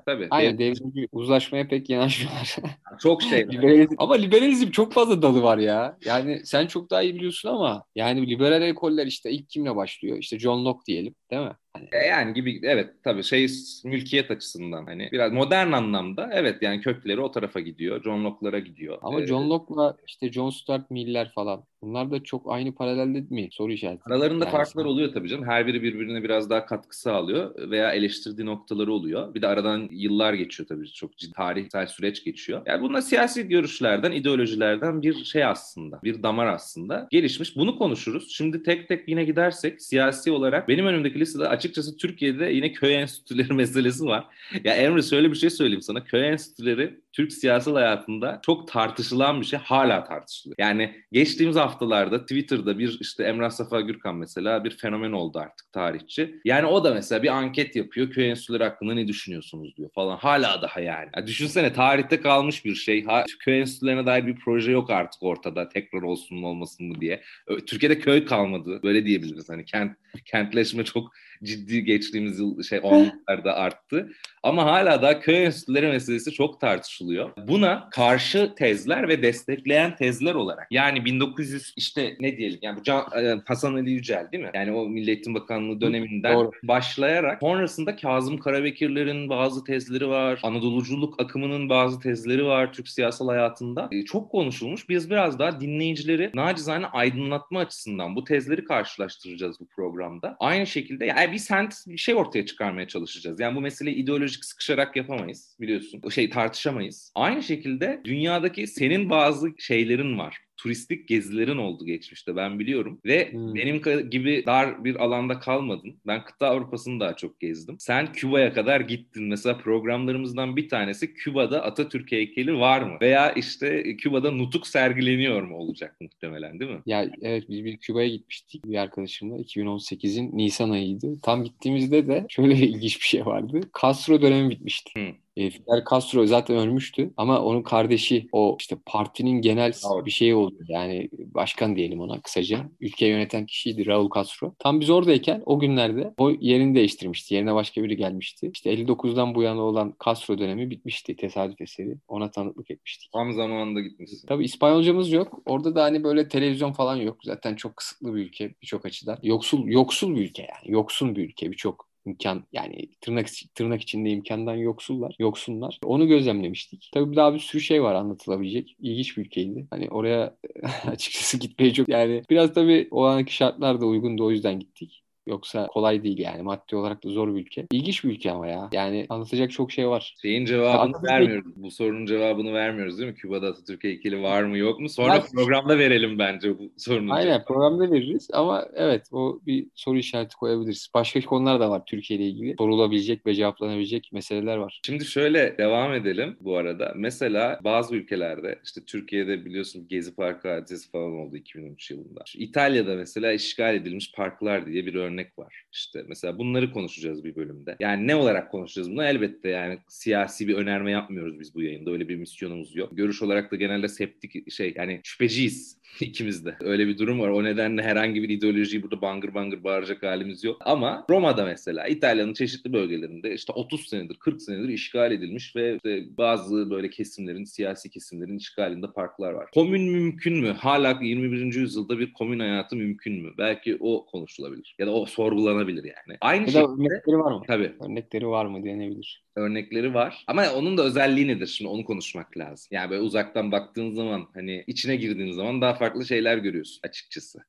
Tabii. 0.05 0.27
Aynen 0.29 0.57
devrimci. 0.57 1.07
Uzlaşmaya 1.11 1.67
pek 1.67 1.89
yanaşmıyorlar. 1.89 2.55
çok 3.01 3.21
şey. 3.21 3.47
liberalizm. 3.47 3.95
Ama 3.97 4.15
liberalizm 4.15 4.71
çok 4.71 4.93
fazla 4.93 5.21
dalı 5.21 5.43
var 5.43 5.57
ya. 5.57 5.97
Yani 6.05 6.41
sen 6.45 6.67
çok 6.67 6.89
daha 6.89 7.01
iyi 7.01 7.15
biliyorsun 7.15 7.49
ama 7.49 7.83
yani 7.95 8.29
liberal 8.29 8.61
ekoller 8.61 9.07
işte 9.07 9.31
ilk 9.31 9.49
kimle 9.49 9.75
başlıyor? 9.75 10.17
İşte 10.17 10.39
John 10.39 10.65
Locke 10.65 10.85
diyelim 10.85 11.15
değil 11.31 11.41
mi? 11.41 11.53
Hani... 11.91 12.07
Yani 12.07 12.33
gibi 12.33 12.59
evet 12.63 12.89
tabii 13.03 13.23
şey 13.23 13.47
mülkiyet 13.83 14.31
açısından 14.31 14.85
hani 14.85 15.09
biraz 15.11 15.31
modern 15.31 15.71
anlamda 15.71 16.29
evet 16.33 16.61
yani 16.61 16.81
kökleri 16.81 17.21
o 17.21 17.31
tarafa 17.31 17.59
gidiyor. 17.59 18.03
John 18.03 18.23
Locke'lara 18.23 18.59
gidiyor. 18.59 18.97
Ama 19.01 19.25
John 19.25 19.49
Locke'la 19.49 19.97
işte 20.07 20.31
John 20.31 20.49
Stuart 20.49 20.91
Mill'ler 20.91 21.31
falan 21.35 21.63
bunlar 21.81 22.11
da 22.11 22.23
çok 22.23 22.51
aynı 22.51 22.75
paralelde 22.75 23.23
mi? 23.29 23.49
Soru 23.51 23.71
işareti. 23.71 24.01
Aralarında 24.05 24.45
yani 24.45 24.51
farklar 24.51 24.85
oluyor 24.85 25.13
tabii 25.13 25.29
canım. 25.29 25.45
Her 25.45 25.67
biri 25.67 25.83
birbirine 25.83 26.23
biraz 26.23 26.49
daha 26.49 26.65
katkı 26.65 26.99
sağlıyor 26.99 27.71
veya 27.71 27.91
eleştirdiği 27.91 28.45
noktaları 28.45 28.93
oluyor. 28.93 29.33
Bir 29.33 29.41
de 29.41 29.47
aradan 29.47 29.87
yıllar 29.91 30.33
geçiyor 30.33 30.67
tabii. 30.67 30.91
Çok 30.91 31.17
ciddi 31.17 31.33
tarihsel 31.33 31.87
süreç 31.87 32.23
geçiyor. 32.23 32.61
Yani 32.65 32.81
bunlar 32.81 33.01
siyasi 33.01 33.47
görüşlerden, 33.47 34.11
ideolojilerden 34.11 35.01
bir 35.01 35.23
şey 35.23 35.45
aslında. 35.45 35.99
Bir 36.03 36.23
damar 36.23 36.47
aslında 36.47 37.07
gelişmiş. 37.11 37.55
Bunu 37.55 37.77
konuşuruz. 37.77 38.31
Şimdi 38.31 38.63
tek 38.63 38.87
tek 38.87 39.09
yine 39.09 39.23
gidersek 39.23 39.81
siyasi 39.81 40.31
olarak 40.31 40.67
benim 40.67 40.85
önümdeki 40.85 41.19
listede 41.19 41.47
açık 41.47 41.68
açıkçası 41.69 41.97
Türkiye'de 41.97 42.45
yine 42.45 42.71
köy 42.73 42.95
enstitüleri 42.95 43.53
meselesi 43.53 44.05
var. 44.05 44.25
Ya 44.63 44.75
Emre 44.75 45.01
şöyle 45.01 45.31
bir 45.31 45.35
şey 45.35 45.49
söyleyeyim 45.49 45.81
sana. 45.81 46.03
Köy 46.03 46.27
enstitüleri 46.27 46.99
Türk 47.13 47.33
siyasal 47.33 47.75
hayatında 47.75 48.39
çok 48.45 48.67
tartışılan 48.67 49.41
bir 49.41 49.45
şey. 49.45 49.59
Hala 49.59 50.03
tartışılıyor. 50.03 50.55
Yani 50.59 50.95
geçtiğimiz 51.11 51.55
haftalarda 51.55 52.21
Twitter'da 52.21 52.79
bir 52.79 52.97
işte 53.01 53.23
Emrah 53.23 53.49
Safa 53.49 53.81
Gürkan 53.81 54.15
mesela 54.15 54.63
bir 54.63 54.77
fenomen 54.77 55.11
oldu 55.11 55.39
artık 55.39 55.71
tarihçi. 55.71 56.35
Yani 56.45 56.65
o 56.65 56.83
da 56.83 56.93
mesela 56.93 57.23
bir 57.23 57.27
anket 57.27 57.75
yapıyor. 57.75 58.09
Köy 58.09 58.29
enstitüleri 58.29 58.63
hakkında 58.63 58.93
ne 58.93 59.07
düşünüyorsunuz 59.07 59.77
diyor 59.77 59.89
falan. 59.95 60.17
Hala 60.17 60.61
daha 60.61 60.79
yani. 60.79 61.09
Ya 61.17 61.27
düşünsene 61.27 61.73
tarihte 61.73 62.21
kalmış 62.21 62.65
bir 62.65 62.75
şey. 62.75 63.03
Ha, 63.05 63.23
köy 63.39 63.59
enstitülerine 63.59 64.05
dair 64.05 64.27
bir 64.27 64.35
proje 64.35 64.71
yok 64.71 64.89
artık 64.89 65.23
ortada. 65.23 65.69
Tekrar 65.69 66.01
olsun 66.01 66.37
mu 66.37 66.47
olmasın 66.47 66.87
mı 66.87 67.01
diye. 67.01 67.21
Türkiye'de 67.67 67.99
köy 67.99 68.25
kalmadı. 68.25 68.79
Böyle 68.83 69.05
diyebiliriz. 69.05 69.49
Hani 69.49 69.65
kent 69.65 69.97
kentleşme 70.25 70.83
çok 70.83 71.11
ciddi 71.43 71.83
geçtiğimiz 71.83 72.39
yıl 72.39 72.63
şey 72.63 72.79
onlarda 72.83 73.55
arttı. 73.55 74.09
Ama 74.43 74.65
hala 74.65 75.01
da 75.01 75.19
köy 75.19 75.45
enstitüleri 75.45 75.87
meselesi 75.87 76.31
çok 76.31 76.61
tartışılıyor. 76.61 77.29
Buna 77.47 77.89
karşı 77.89 78.53
tezler 78.55 79.07
ve 79.07 79.21
destekleyen 79.21 79.95
tezler 79.95 80.35
olarak 80.35 80.67
yani 80.71 81.05
1900 81.05 81.73
işte 81.75 82.15
ne 82.19 82.37
diyelim 82.37 82.59
yani 82.61 82.79
bu 82.79 82.83
Can, 82.83 83.05
e, 83.23 83.41
Hasan 83.45 83.73
Ali 83.73 83.91
Yücel 83.91 84.27
değil 84.31 84.43
mi? 84.43 84.51
Yani 84.53 84.71
o 84.71 84.85
Milli 84.89 85.09
Eğitim 85.09 85.33
Bakanlığı 85.33 85.81
döneminden 85.81 86.35
Doğru. 86.35 86.51
başlayarak 86.63 87.39
sonrasında 87.39 87.95
Kazım 87.95 88.37
Karabekirlerin 88.37 89.29
bazı 89.29 89.63
tezleri 89.63 90.09
var. 90.09 90.39
Anadoluculuk 90.43 91.21
akımının 91.21 91.69
bazı 91.69 91.99
tezleri 91.99 92.45
var 92.45 92.73
Türk 92.73 92.89
siyasal 92.89 93.27
hayatında. 93.27 93.89
E, 93.91 94.05
çok 94.05 94.31
konuşulmuş. 94.31 94.89
Biz 94.89 95.09
biraz 95.09 95.39
daha 95.39 95.61
dinleyicileri 95.61 96.31
nacizane 96.33 96.85
aydınlatma 96.85 97.59
açısından 97.59 98.15
bu 98.15 98.23
tezleri 98.23 98.63
karşılaştıracağız 98.63 99.59
bu 99.59 99.67
programda. 99.67 100.37
Aynı 100.39 100.67
şekilde 100.67 101.05
yani 101.05 101.31
bir 101.31 101.37
sent 101.37 101.73
bir 101.87 101.97
şey 101.97 102.15
ortaya 102.15 102.45
çıkarmaya 102.45 102.87
çalışacağız. 102.87 103.39
Yani 103.39 103.55
bu 103.55 103.61
meseleyi 103.61 103.97
ideolojik 104.29 104.45
sıkışarak 104.45 104.95
yapamayız 104.95 105.57
biliyorsun. 105.61 106.09
Şey 106.09 106.29
tartışamayız. 106.29 107.11
Aynı 107.15 107.43
şekilde 107.43 108.01
dünyadaki 108.03 108.67
senin 108.67 109.09
bazı 109.09 109.49
şeylerin 109.57 110.17
var 110.17 110.37
turistik 110.59 111.07
gezilerin 111.07 111.57
oldu 111.57 111.85
geçmişte 111.85 112.35
ben 112.35 112.59
biliyorum. 112.59 112.99
Ve 113.05 113.31
hmm. 113.31 113.55
benim 113.55 113.81
gibi 114.09 114.43
dar 114.45 114.83
bir 114.83 114.95
alanda 114.95 115.39
kalmadın. 115.39 115.95
Ben 116.07 116.23
kıta 116.23 116.47
Avrupa'sını 116.47 116.99
daha 116.99 117.15
çok 117.15 117.39
gezdim. 117.39 117.75
Sen 117.79 118.13
Küba'ya 118.13 118.53
kadar 118.53 118.81
gittin. 118.81 119.23
Mesela 119.23 119.57
programlarımızdan 119.57 120.55
bir 120.55 120.69
tanesi 120.69 121.13
Küba'da 121.13 121.63
Atatürk 121.63 122.11
heykeli 122.11 122.59
var 122.59 122.81
mı? 122.81 122.97
Veya 123.01 123.31
işte 123.31 123.97
Küba'da 123.97 124.31
nutuk 124.31 124.67
sergileniyor 124.67 125.43
mu 125.43 125.57
olacak 125.57 125.95
muhtemelen 126.01 126.59
değil 126.59 126.71
mi? 126.71 126.81
Ya 126.85 127.11
evet 127.21 127.43
biz 127.49 127.65
bir 127.65 127.77
Küba'ya 127.77 128.07
gitmiştik 128.07 128.65
bir 128.65 128.77
arkadaşımla. 128.77 129.37
2018'in 129.37 130.37
Nisan 130.37 130.69
ayıydı. 130.69 131.19
Tam 131.21 131.43
gittiğimizde 131.43 132.07
de 132.07 132.25
şöyle 132.29 132.55
ilginç 132.55 132.99
bir 132.99 133.05
şey 133.05 133.25
vardı. 133.25 133.61
Castro 133.81 134.21
dönemi 134.21 134.49
bitmişti. 134.49 134.91
Hmm. 134.95 135.13
E, 135.39 135.49
Fidel 135.49 135.83
Castro 135.89 136.25
zaten 136.25 136.57
ölmüştü 136.57 137.13
ama 137.17 137.41
onun 137.41 137.61
kardeşi 137.61 138.27
o 138.31 138.57
işte 138.59 138.77
partinin 138.85 139.41
genel 139.41 139.73
evet. 139.93 140.05
bir 140.05 140.11
şeyi 140.11 140.35
oldu. 140.35 140.55
Yani 140.67 141.09
başkan 141.13 141.75
diyelim 141.75 142.01
ona 142.01 142.21
kısaca. 142.21 142.69
Ülkeyi 142.79 143.11
yöneten 143.11 143.45
kişiydi 143.45 143.85
Raul 143.85 144.09
Castro. 144.15 144.53
Tam 144.59 144.79
biz 144.79 144.89
oradayken 144.89 145.43
o 145.45 145.59
günlerde 145.59 146.13
o 146.17 146.31
yerini 146.39 146.75
değiştirmişti. 146.75 147.35
Yerine 147.35 147.55
başka 147.55 147.83
biri 147.83 147.97
gelmişti. 147.97 148.49
İşte 148.53 148.73
59'dan 148.73 149.35
bu 149.35 149.43
yana 149.43 149.61
olan 149.61 149.93
Castro 150.05 150.37
dönemi 150.37 150.69
bitmişti 150.69 151.15
tesadüf 151.15 151.61
eseri. 151.61 151.97
Ona 152.07 152.31
tanıklık 152.31 152.71
etmiştik. 152.71 153.11
Tam 153.13 153.33
zamanında 153.33 153.81
gitmişsin. 153.81 154.27
Tabii 154.27 154.45
İspanyolcamız 154.45 155.11
yok. 155.11 155.41
Orada 155.45 155.75
da 155.75 155.83
hani 155.83 156.03
böyle 156.03 156.27
televizyon 156.27 156.73
falan 156.73 156.95
yok. 156.95 157.17
Zaten 157.23 157.55
çok 157.55 157.77
kısıtlı 157.77 158.15
bir 158.15 158.21
ülke 158.21 158.53
birçok 158.61 158.85
açıdan. 158.85 159.17
Yoksul 159.23 159.67
yoksul 159.67 160.15
bir 160.15 160.21
ülke 160.21 160.41
yani. 160.41 160.73
Yoksun 160.73 161.15
bir 161.15 161.23
ülke 161.23 161.51
birçok 161.51 161.88
imkan 162.09 162.43
yani 162.53 162.89
tırnak 163.01 163.27
tırnak 163.55 163.81
içinde 163.81 164.09
imkandan 164.09 164.55
yoksullar, 164.55 165.15
yoksunlar. 165.19 165.79
Onu 165.85 166.07
gözlemlemiştik. 166.07 166.89
Tabii 166.93 167.15
daha 167.15 167.33
bir 167.33 167.39
sürü 167.39 167.61
şey 167.61 167.83
var 167.83 167.95
anlatılabilecek. 167.95 168.75
İlginç 168.79 169.17
bir 169.17 169.25
ülkeydi. 169.25 169.67
Hani 169.69 169.89
oraya 169.89 170.37
açıkçası 170.87 171.37
gitmeye 171.37 171.73
çok 171.73 171.89
yani 171.89 172.23
biraz 172.29 172.53
tabii 172.53 172.87
o 172.91 173.05
anki 173.05 173.35
şartlar 173.35 173.81
da 173.81 173.85
uygundu 173.85 174.25
o 174.25 174.31
yüzden 174.31 174.59
gittik. 174.59 174.98
Yoksa 175.29 175.67
kolay 175.67 176.03
değil 176.03 176.17
yani. 176.19 176.41
Maddi 176.41 176.75
olarak 176.75 177.03
da 177.03 177.09
zor 177.09 177.35
bir 177.35 177.41
ülke. 177.41 177.67
İlginç 177.71 178.03
bir 178.03 178.09
ülke 178.09 178.31
ama 178.31 178.47
ya. 178.47 178.69
Yani 178.71 179.05
anlatacak 179.09 179.51
çok 179.51 179.71
şey 179.71 179.87
var. 179.87 180.15
Şeyin 180.21 180.45
cevabını 180.45 180.79
Atatürk 180.79 181.11
vermiyoruz. 181.11 181.51
Bu 181.55 181.71
sorunun 181.71 182.05
cevabını 182.05 182.53
vermiyoruz 182.53 182.97
değil 182.99 183.09
mi? 183.09 183.15
Küba'da 183.15 183.47
Atatürk 183.47 183.83
heykeli 183.83 184.21
var 184.21 184.43
mı 184.43 184.57
yok 184.57 184.79
mu? 184.79 184.89
Sonra 184.89 185.15
ya, 185.15 185.23
programda 185.35 185.79
verelim 185.79 186.19
bence 186.19 186.59
bu 186.59 186.71
sorunun 186.77 187.09
Aynen 187.09 187.25
cevabını. 187.25 187.45
programda 187.45 187.91
veririz 187.91 188.27
ama 188.33 188.65
evet 188.75 189.07
o 189.11 189.39
bir 189.45 189.67
soru 189.75 189.97
işareti 189.97 190.35
koyabiliriz. 190.35 190.89
Başka 190.93 191.21
konular 191.21 191.59
da 191.59 191.69
var 191.69 191.81
Türkiye 191.85 192.19
ile 192.19 192.27
ilgili. 192.27 192.55
Sorulabilecek 192.57 193.25
ve 193.25 193.33
cevaplanabilecek 193.33 194.09
meseleler 194.13 194.57
var. 194.57 194.79
Şimdi 194.85 195.05
şöyle 195.05 195.57
devam 195.57 195.93
edelim 195.93 196.37
bu 196.41 196.57
arada. 196.57 196.93
Mesela 196.95 197.59
bazı 197.63 197.95
ülkelerde 197.95 198.59
işte 198.63 198.81
Türkiye'de 198.87 199.45
biliyorsun 199.45 199.87
Gezi 199.87 200.15
Parkı 200.15 200.47
hadisesi 200.47 200.91
falan 200.91 201.13
oldu 201.13 201.35
2013 201.37 201.91
yılında. 201.91 202.21
Şu 202.25 202.39
İtalya'da 202.39 202.95
mesela 202.95 203.31
işgal 203.33 203.75
edilmiş 203.75 204.11
parklar 204.11 204.65
diye 204.65 204.85
bir 204.85 204.93
örnek 204.95 205.18
örnek 205.19 205.39
var. 205.39 205.63
İşte 205.73 206.03
mesela 206.07 206.37
bunları 206.37 206.71
konuşacağız 206.71 207.23
bir 207.23 207.35
bölümde. 207.35 207.75
Yani 207.79 208.07
ne 208.07 208.15
olarak 208.15 208.51
konuşacağız 208.51 208.91
bunu? 208.91 209.03
Elbette 209.03 209.49
yani 209.49 209.79
siyasi 209.87 210.47
bir 210.47 210.55
önerme 210.55 210.91
yapmıyoruz 210.91 211.39
biz 211.39 211.55
bu 211.55 211.61
yayında. 211.61 211.91
Öyle 211.91 212.09
bir 212.09 212.15
misyonumuz 212.15 212.75
yok. 212.75 212.97
Görüş 212.97 213.21
olarak 213.21 213.51
da 213.51 213.55
genelde 213.55 213.87
septik 213.87 214.51
şey 214.51 214.73
yani 214.77 215.01
şüpheciyiz 215.03 215.78
ikimiz 216.01 216.45
de. 216.45 216.55
Öyle 216.59 216.87
bir 216.87 216.97
durum 216.97 217.19
var. 217.19 217.29
O 217.29 217.43
nedenle 217.43 217.83
herhangi 217.83 218.23
bir 218.23 218.29
ideolojiyi 218.29 218.83
burada 218.83 219.01
bangır 219.01 219.33
bangır 219.33 219.63
bağıracak 219.63 220.03
halimiz 220.03 220.43
yok. 220.43 220.57
Ama 220.65 221.05
Roma'da 221.09 221.45
mesela 221.45 221.87
İtalya'nın 221.87 222.33
çeşitli 222.33 222.73
bölgelerinde 222.73 223.33
işte 223.33 223.53
30 223.53 223.87
senedir 223.87 224.15
40 224.15 224.41
senedir 224.41 224.69
işgal 224.69 225.11
edilmiş 225.11 225.55
ve 225.55 225.75
işte 225.75 226.17
bazı 226.17 226.69
böyle 226.69 226.89
kesimlerin 226.89 227.43
siyasi 227.43 227.89
kesimlerin 227.89 228.37
işgalinde 228.37 228.87
parklar 228.91 229.31
var. 229.31 229.49
Komün 229.53 229.91
mümkün 229.91 230.37
mü? 230.37 230.49
Hala 230.49 230.99
21. 231.01 231.55
yüzyılda 231.55 231.99
bir 231.99 232.13
komün 232.13 232.39
hayatı 232.39 232.75
mümkün 232.75 233.13
mü? 233.21 233.31
Belki 233.37 233.77
o 233.79 234.05
konuşulabilir. 234.05 234.75
Ya 234.79 234.87
da 234.87 234.91
o 234.91 235.05
sorgulanabilir 235.05 235.83
yani. 235.83 236.17
Aynı 236.21 236.45
ya 236.45 236.51
şekilde 236.51 236.89
örnekleri 236.89 237.17
var 237.17 237.31
mı? 237.31 237.41
Tabii. 237.47 237.73
Örnekleri 237.79 238.27
var 238.27 238.45
mı 238.45 238.63
denebilir. 238.63 239.23
Örnekleri 239.35 239.93
var. 239.93 240.23
Ama 240.27 240.53
onun 240.55 240.77
da 240.77 240.83
özelliği 240.83 241.27
nedir? 241.27 241.47
Şimdi 241.47 241.69
onu 241.69 241.85
konuşmak 241.85 242.37
lazım. 242.37 242.67
Yani 242.71 242.89
böyle 242.89 243.01
uzaktan 243.01 243.51
baktığın 243.51 243.89
zaman 243.89 244.27
hani 244.33 244.63
içine 244.67 244.95
girdiğin 244.95 245.31
zaman 245.31 245.61
daha 245.61 245.73
farklı 245.79 246.05
şeyler 246.05 246.37
görüyorsun 246.37 246.79
açıkçası 246.83 247.39